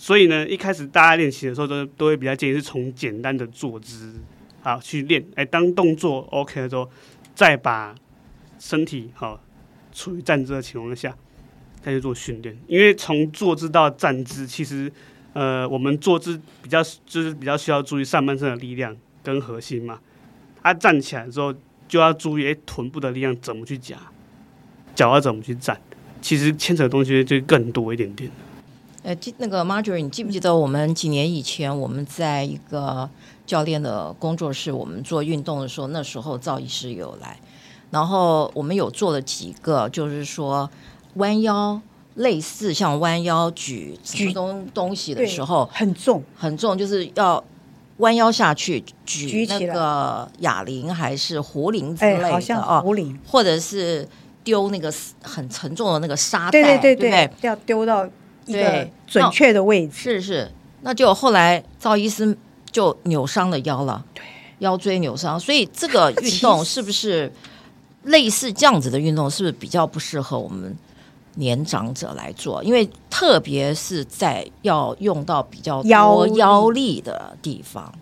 [0.00, 4.14] 所以呢，一开始大家练习的时候都都会比较建议是从简单的坐姿
[4.62, 6.88] 好去练，哎，当动作 OK 的时候，
[7.34, 7.92] 再把
[8.60, 9.42] 身体好
[9.92, 11.16] 处于站姿的情况下
[11.82, 12.56] 再去做训练。
[12.68, 14.90] 因为从坐姿到站姿，其实
[15.32, 19.98] 呃，我们坐姿比较就是比较需要注意上半身的力量跟核心嘛。
[20.62, 21.52] 他、站起来之后
[21.88, 23.96] 就要注意哎，臀部的力量怎么去夹，
[24.94, 25.80] 脚要怎么去站，
[26.22, 28.30] 其实牵扯的东西就更多一点点。
[29.04, 33.08] 呃，记那个 Marjorie，你记不记得我们几年以前我们在一个
[33.46, 37.38] 教练的工作室，我们做运动的时候，那时候赵医师有来，
[37.90, 40.68] 然后我们有做了几个，就是说
[41.14, 41.80] 弯腰，
[42.16, 46.22] 类似像弯腰举什么东东西的时候，很重。
[46.36, 47.42] 很重，就是要
[47.98, 54.06] 弯腰下去举那个哑铃还是壶铃之类的，壶铃，或者是
[54.42, 54.92] 丢那个
[55.22, 57.48] 很沉重的那个沙袋，对对对对，对对？
[57.48, 58.04] 要丢到。
[58.52, 59.92] 对，准确的位置。
[59.94, 60.50] 是是，
[60.82, 62.36] 那就后来赵医师
[62.70, 64.22] 就扭伤了腰了，对，
[64.58, 67.32] 腰椎扭伤，所以这个 运动是不是
[68.04, 70.74] 类似这样子的运动，是不是比较不适合我们
[71.34, 77.92] 年长者来做，因为特别是在要用到比较腰腰力的地方。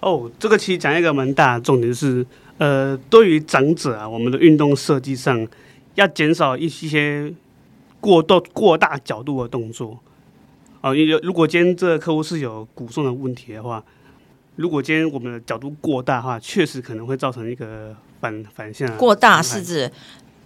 [0.00, 2.24] 哦，这个其实讲一个蛮大的重点是，
[2.58, 5.46] 呃，对于长者啊，我们的运动设计上
[5.96, 7.32] 要减少一些
[8.00, 9.98] 过度、过大角度的动作。
[10.80, 13.82] 啊，因为如果今天这个客户是有骨松的问题的话，
[14.56, 18.96] 如果今天我们的角度过大的话，确实可能会造成一个反反向。
[18.96, 19.90] 过大是指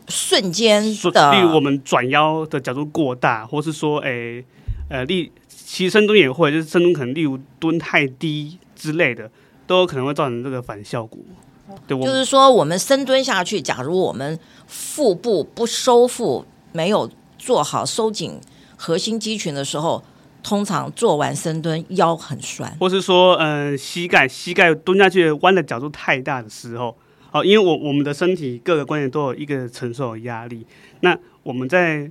[0.09, 0.83] 瞬间
[1.13, 4.45] 的，例如我们转腰的角度过大，或是说，诶，
[4.89, 9.31] 呃，立其实深蹲也会，就是深蹲可能例如蹲太低之类的。
[9.65, 11.19] 都有可能会造成这个反效果，
[11.87, 17.09] 对，就是说，我们深蹲下去，假如我们腹部不收腹，没有
[17.43, 18.39] 做好收紧
[18.77, 20.01] 核心肌群的时候，
[20.45, 26.97] 通常做完深蹲腰很酸，或是说，嗯，膝盖膝盖蹲下去弯的角度太大的时候，
[27.33, 30.65] 好，因为我我们的身体各个关节都有一个承受压力，
[31.01, 32.09] 那我们在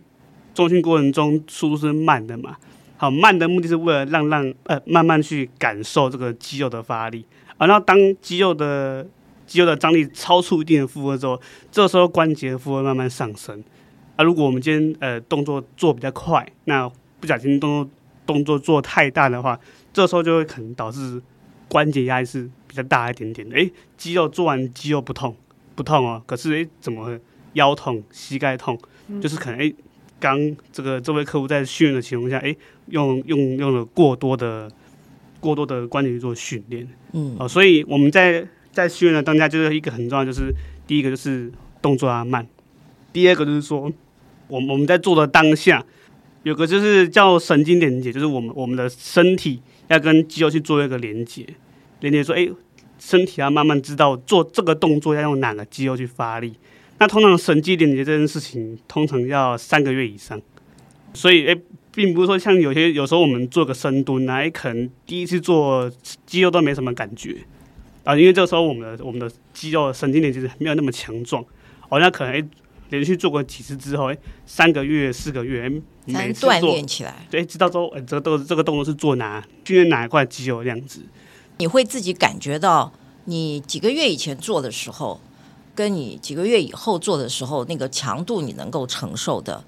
[0.54, 2.58] 重训过程中速度是慢的嘛，
[2.98, 7.26] 好，慢的目的是为了让让呃慢慢去感受这个肌肉的发力。
[7.58, 9.08] 然后当肌肉的
[9.48, 11.40] 肌肉的张力超出一定的负荷之后，
[11.72, 13.64] 这时候关节的负荷慢慢上升。
[14.22, 16.88] 啊，如果我们今天呃动作做比较快，那
[17.20, 17.92] 不小心动作
[18.26, 19.60] 动作做太大的话，
[19.92, 21.22] 这时候就会可能导致
[21.68, 23.56] 关节压力是比较大一点点的。
[23.56, 25.36] 诶，肌肉做完肌肉不痛
[25.76, 27.20] 不痛哦，可是诶怎么
[27.54, 28.78] 腰痛膝盖痛？
[29.22, 29.74] 就是可能诶
[30.20, 32.56] 刚这个这位客户在训练的情况下，诶
[32.88, 34.70] 用用用了过多的。
[35.42, 40.54] 过多的关节去做训练，嗯，哦，所以我们在在训练的当下，就是一个很重要，就是
[40.86, 41.52] 第一个就是
[41.82, 42.48] 动作要慢，
[43.12, 43.92] 第二个就是说，
[44.52, 45.84] 我们我们在做的当下，
[46.44, 51.48] 有个就是叫神经连接，就是我们我们的身体要跟肌肉去做一个连接，
[52.02, 52.48] 连接说，哎，
[53.00, 56.54] 身体要慢慢知道做这个动作要用哪个肌肉去发力，
[57.00, 60.40] 那通常神经连接这件事情，通常要三个月以上，
[61.14, 61.58] 所以，哎。
[61.94, 65.92] 并不是说像有些有时候我们做个深蹲啊，可能第一次做
[66.26, 67.36] 肌肉都没什么感觉。
[68.06, 71.44] 啊，因为这个时候我们的我们的肌肉神经连接没有那么强壮，
[71.90, 72.42] 哦，那可能诶
[72.92, 75.68] 连续做过几次之后，哎三个月四个月，
[76.06, 81.02] 每次锻炼起来，对，知道说哎这个动这个动作是做哪训练哪一块肌肉这样子，
[81.58, 82.94] 你会自己感觉到
[83.26, 85.20] 你几个月以前做的时候，
[85.74, 89.64] 跟你几个月以后做的时候，那个强度你能够承受的。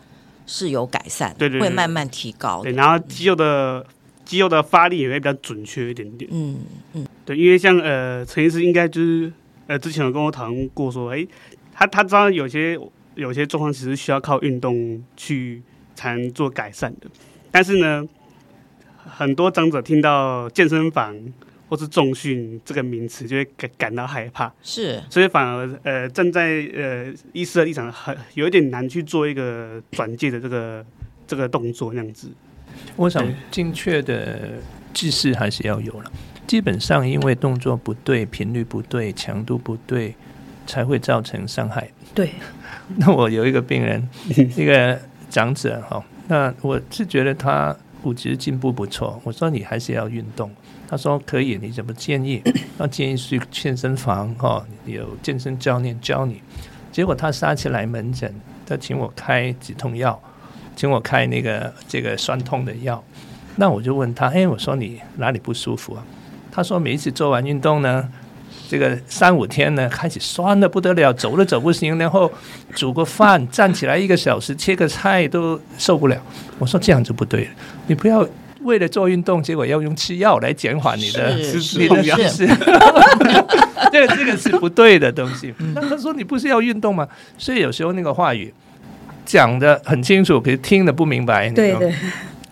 [0.46, 2.62] 是有改善，对对，对，会慢慢提高。
[2.64, 3.86] 对，然后肌肉的、嗯、
[4.26, 6.30] 肌肉的发力也会比较准确一点点。
[6.34, 6.60] 嗯
[6.92, 9.32] 嗯，对，因为像呃陈医师应该就是
[9.68, 11.26] 呃之前有跟我讨论过说，哎，
[11.72, 12.78] 他他知道有些
[13.16, 15.62] 有些状况其实需要靠运动去
[15.96, 17.08] 才能做改善的，
[17.52, 18.08] 但是呢，
[18.98, 21.16] 很多长者听到健身房。
[21.70, 30.86] 或是重训这个名词，就会感感到害怕，是，所以反而呃站在呃医师的立场，很有一点难去做一个转介的这个
[31.26, 32.30] 这个动作那样子。
[32.96, 34.52] 我想精确的
[34.94, 36.12] 知识还是要有了。
[36.46, 40.14] 基本上因为动作不对、频率不对、强度不对，
[40.66, 41.88] 才会造成伤害。
[42.14, 42.32] 对。
[42.98, 44.08] 那我有一个病人，
[44.58, 45.00] 一个
[45.30, 49.20] 长者哈，那我是觉得他骨质进步不错。
[49.24, 50.52] 我说你还是要运动。
[50.88, 52.42] 他说可以，你怎么建议？
[52.78, 56.42] 那建议去健身房哈，有健身教练教你。
[56.92, 58.32] 结果他杀起来门诊，
[58.66, 60.22] 他请我开止痛药，
[60.76, 63.02] 请我开那个这个酸痛的药。
[63.56, 66.06] 那我就问他，哎，我说你哪里不舒服啊？
[66.52, 68.08] 他说每一次做完运动呢，
[68.74, 72.32] 这个三五天呢开始酸的不得了，走都走不行，然后
[72.74, 76.20] 煮个饭站起来一个小时切个菜都受不了。
[76.58, 77.52] 我说这样就不对了，
[77.86, 78.28] 你不要。
[78.64, 82.48] 为了做运动，结果要用吃药来减缓你的你的姿势，
[83.92, 85.54] 这个 这个是不对的东西。
[85.76, 87.06] 那他说你不是要运动吗？
[87.38, 88.54] 所以有时候那个话语
[89.26, 91.50] 讲的很清楚，可是听得不明白。
[91.50, 91.94] 对对。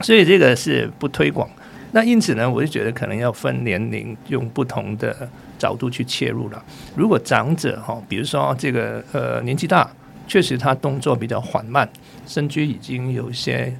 [0.01, 1.49] 所以这个是不推广。
[1.91, 6.63] 那因此呢，我就觉得可能要分年龄，用不同的角度去切入了。
[6.95, 9.89] 如果长者哈，比如说这个呃年纪大，
[10.27, 11.87] 确实他动作比较缓慢，
[12.25, 13.73] 身躯已经有一些。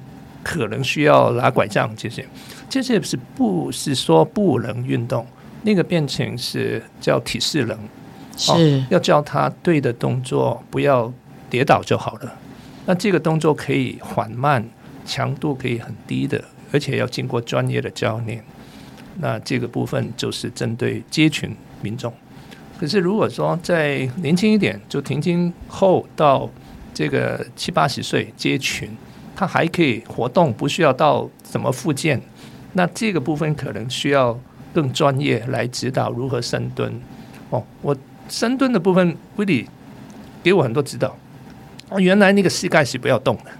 [0.44, 2.26] 可能需要拿拐杖这些，
[2.68, 5.24] 这些是不是说不能运动？
[5.62, 7.78] 那个变成是叫体适能，
[8.36, 11.12] 是、哦、要教他对的动作，不要
[11.48, 12.32] 跌倒就好了。
[12.84, 14.68] 那这个动作可以缓慢，
[15.06, 16.42] 强度可以很低的，
[16.72, 18.42] 而且要经过专业的教练。
[19.20, 22.12] 那这个部分就是针对街群民众。
[22.78, 26.50] 可是如果说再年轻一点，就停经后到
[26.92, 28.90] 这个七八十岁街群。
[29.34, 32.20] 他还可以活动，不需要到什么复健，
[32.74, 34.38] 那这个部分可能需要
[34.74, 37.00] 更专业来指导如何深蹲。
[37.48, 37.96] 哦，我
[38.28, 39.66] 深蹲的部分，威利
[40.42, 41.16] 给我很多指导。
[41.88, 43.50] 哦，原来那个膝盖是不要动的，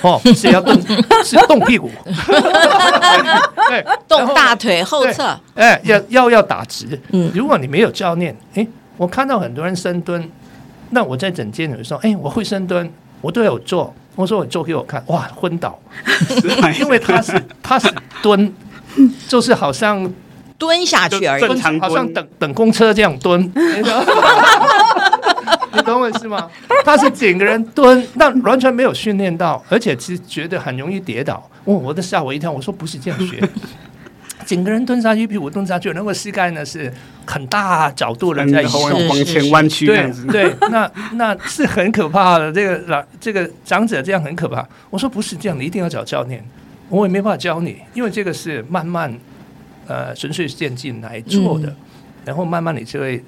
[0.00, 0.74] 哦，是要动，
[1.24, 1.90] 是动屁股，
[3.68, 7.00] 对，动大腿后侧，哎，要要要打直。
[7.10, 8.66] 嗯，如果你没有教练，哎，
[8.96, 10.30] 我看到很多人深蹲，
[10.90, 15.78] 那我在整间有时候，哎，我会深蹲，我都有做，我说我做给我看，哇，昏倒，
[16.78, 17.88] 因为他是 他是
[18.22, 18.52] 蹲，
[19.28, 20.12] 就是好像
[20.58, 23.52] 蹲下去而已，正常好像等等公车这样蹲。
[25.74, 26.50] 你懂我意思吗？
[26.84, 31.48] 他是整个人蹲，那完全没有训练到，而且其实觉得很容易跌倒。
[31.64, 32.50] 哦，我都吓我一跳。
[32.50, 33.40] 我说不是这样学，
[34.44, 36.92] 整个人蹲下去，屁股蹲下去，然后膝盖呢是
[37.24, 40.26] 很大角度的在往前弯曲这样子。
[40.26, 42.52] 对对，那那是很可怕的。
[42.52, 44.66] 这个老这个长者这样很可怕。
[44.90, 46.44] 我说不是这样，你一定要找教练。
[46.88, 49.12] 我也没办法教你，因为这个是慢慢
[49.86, 51.76] 呃循序渐进来做的，嗯、
[52.26, 53.24] 然后慢慢你就会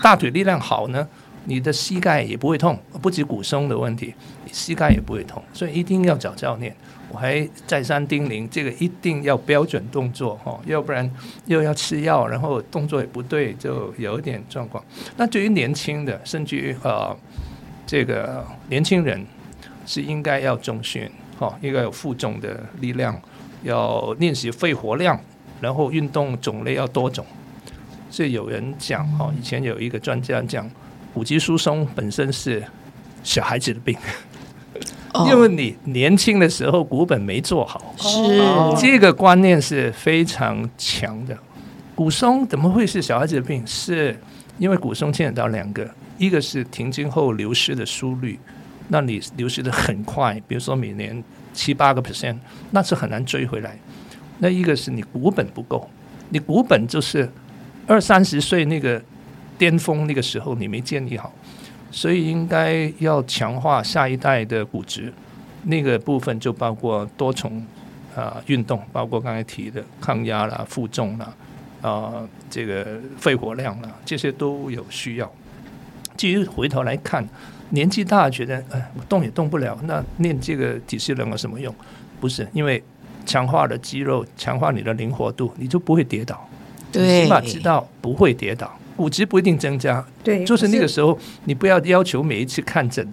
[0.00, 1.08] 大腿力量好呢。
[1.44, 4.14] 你的膝盖也不会痛，不止骨松的问题，
[4.52, 6.74] 膝盖也不会痛，所以一定要找教练。
[7.12, 11.10] 我还再三叮咛，这个一定要标准动作哈，要不然
[11.46, 14.84] 又要吃药，然后动作也不对，就有一点状况。
[15.16, 17.16] 那对于年轻的，甚至于呃
[17.84, 19.26] 这个年轻人，
[19.86, 23.20] 是应该要重训哈，应该有负重的力量，
[23.64, 25.18] 要练习肺活量，
[25.60, 27.26] 然后运动种类要多种。
[28.08, 30.70] 所以有人讲哈，以前有一个专家讲。
[31.12, 32.62] 骨质疏松本身是
[33.22, 33.96] 小孩子的病，
[35.26, 38.40] 因为你年轻的时候骨本没做好，是
[38.80, 41.36] 这个观念是非常强的。
[41.94, 43.66] 骨松怎么会是小孩子的病？
[43.66, 44.16] 是
[44.58, 48.38] 因为骨松牵扯到两个，一个是停经后流失的速率，
[48.88, 52.36] 那你流失的很快，比如说每年七八个 percent，
[52.70, 53.76] 那是很难追回来。
[54.38, 55.90] 那一个是你骨本不够，
[56.30, 57.30] 你骨本就是
[57.86, 59.02] 二三十岁那个。
[59.60, 61.30] 巅峰那个时候你没建立好，
[61.90, 65.12] 所以应该要强化下一代的骨质，
[65.64, 67.62] 那个部分就包括多重
[68.16, 71.34] 啊运动，包括刚才提的抗压啦、负重啦、
[71.82, 72.86] 啊这个
[73.18, 75.30] 肺活量啦，这些都有需要。
[76.16, 77.22] 至于回头来看，
[77.68, 81.74] 年纪大觉得哎我动也动不了，那练这个体适能有什么用？
[82.18, 82.82] 不是，因为
[83.26, 86.48] 强化了肌肉，强化你的灵活度，你就不会跌倒。
[86.90, 88.74] 对，起码知道不会跌倒。
[89.00, 93.10] 骨质不一定增加，对，就是那个时候，你不要要求每一次看诊，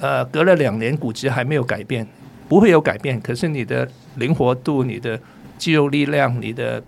[0.00, 2.04] 呃，隔了两年骨质还没有改变，
[2.48, 3.20] 不会有改变。
[3.20, 5.16] 可是你的灵活度、你的
[5.56, 6.82] 肌肉力量、你的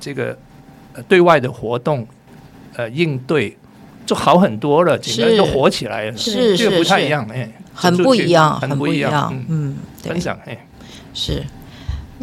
[0.00, 0.34] 这个
[1.06, 2.08] 对外的活动，
[2.74, 3.54] 呃，应对
[4.06, 10.66] 就好很多了，整个人都活起来了，是这个不太一样，哎，很不一样，很不一样，嗯，分享，哎，
[11.12, 11.44] 是，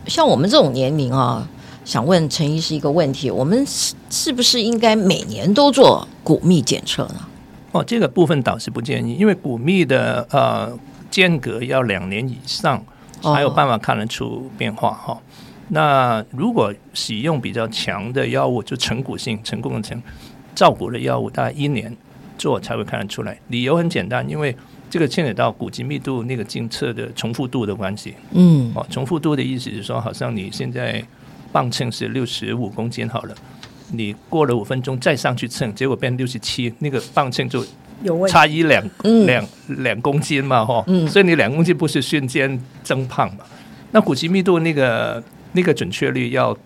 [0.07, 1.47] 像我们这种年龄啊。
[1.83, 7.27] 想问陈医师一个问题：我们是是不是应该每年都做骨密检测呢？
[7.71, 10.77] 哦，这个部分倒是不建议，因为骨密的呃
[11.09, 12.83] 间隔要两年以上
[13.21, 15.17] 才有办法看得出变化哈、哦。
[15.69, 19.99] 那如果使用比较强的药物，就成骨性、成功的成
[20.53, 21.95] 造骨的药物，大概一年
[22.37, 23.39] 做才会看得出来。
[23.47, 24.55] 理由很简单，因为
[24.89, 28.13] 这个牵扯到骨质密度那个检测的重复度的关系。
[28.31, 31.03] 嗯，哦，重复度的意思是说，好像你现在。
[31.51, 33.35] 磅秤是六十五公斤好了，
[33.91, 37.65] 你过了五分钟再上去称，结果变六十七，那个磅秤就
[38.27, 38.83] 差一两
[39.25, 43.43] 两两公斤嘛，哈、嗯，所以你两公斤不是瞬间增胖嘛？
[43.91, 45.21] 那骨质密度那个
[45.51, 46.57] 那个准确率要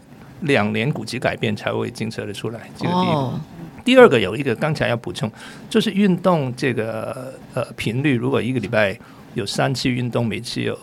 [0.42, 2.60] 两年骨质改变才会检测得出来。
[2.78, 3.40] 这个第一个，哦、
[3.84, 5.30] 第二个有一个刚才要补充，
[5.70, 8.98] 就是运动这个呃频率，如果一个礼拜
[9.34, 10.78] 有三次运动，每次有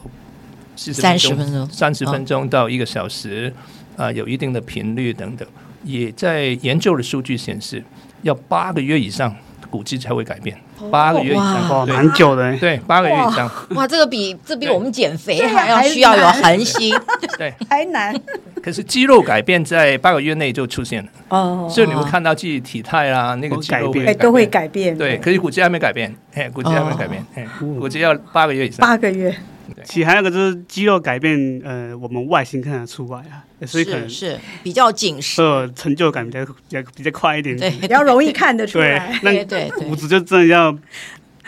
[0.76, 3.55] 三十分钟，三十分钟到一个小时。
[3.97, 5.47] 啊，有一定的频率等等，
[5.84, 7.82] 也在研究的数据显示，
[8.22, 9.34] 要八个月以上
[9.70, 10.57] 骨质才会改变。
[10.90, 12.57] 八个月以上，蛮久的。
[12.57, 13.49] 对，八个月以上。
[13.70, 16.93] 哇，这个比这比我们减肥还要需要有恒心。
[17.38, 18.14] 对， 还难。
[18.61, 21.11] 可是肌肉改变在八个月内就出现了。
[21.28, 21.68] 哦。
[21.70, 24.97] 所以你会看到自己体态啊，那个肌肉哎都会改变。
[24.97, 26.12] 对，可是骨质还没改变。
[26.34, 27.24] 哎，骨质还没改变。
[27.34, 27.47] 哎，
[27.78, 28.80] 骨质要八个月以上。
[28.80, 29.32] 八个月。
[29.85, 39.18] 其实还有一个就是肌肉改变，呃，我们外形看得出来啊，所以可能是，是比较紧实，呃，成就感比较比较比较快一点，对， 比较容易看得出来。
[39.22, 40.76] 对，那骨质就真的要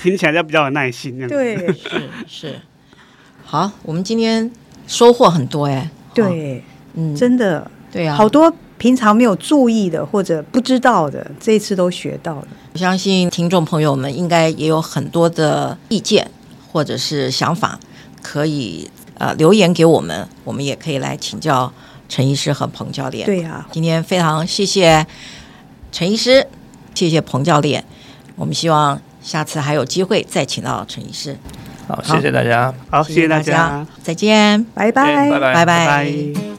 [0.00, 1.28] 听起来要比较有耐心，这样。
[1.28, 2.60] 对，是是。
[3.44, 4.50] 好，我们今天
[4.86, 6.62] 收获很多哎，对，
[6.94, 12.48] 嗯，真的，对啊，好多平常没有注意的或者不知道的，这一次都学到了。
[12.72, 16.28] 我相信听众朋友们应该也有很多的意见
[16.72, 17.78] 或者是想法。
[18.24, 21.70] 可以呃留言给我们，我们也可以来请教
[22.08, 23.26] 陈医师和彭教练。
[23.26, 25.06] 对呀、啊，今天非常谢谢
[25.92, 26.46] 陈医师，
[26.94, 27.84] 谢谢彭教练。
[28.34, 31.36] 我们希望下次还有机会再请到陈医师。
[31.86, 35.86] 好，谢谢大家，好，谢谢大家，再见，拜拜，拜拜拜拜。
[35.86, 36.53] 拜。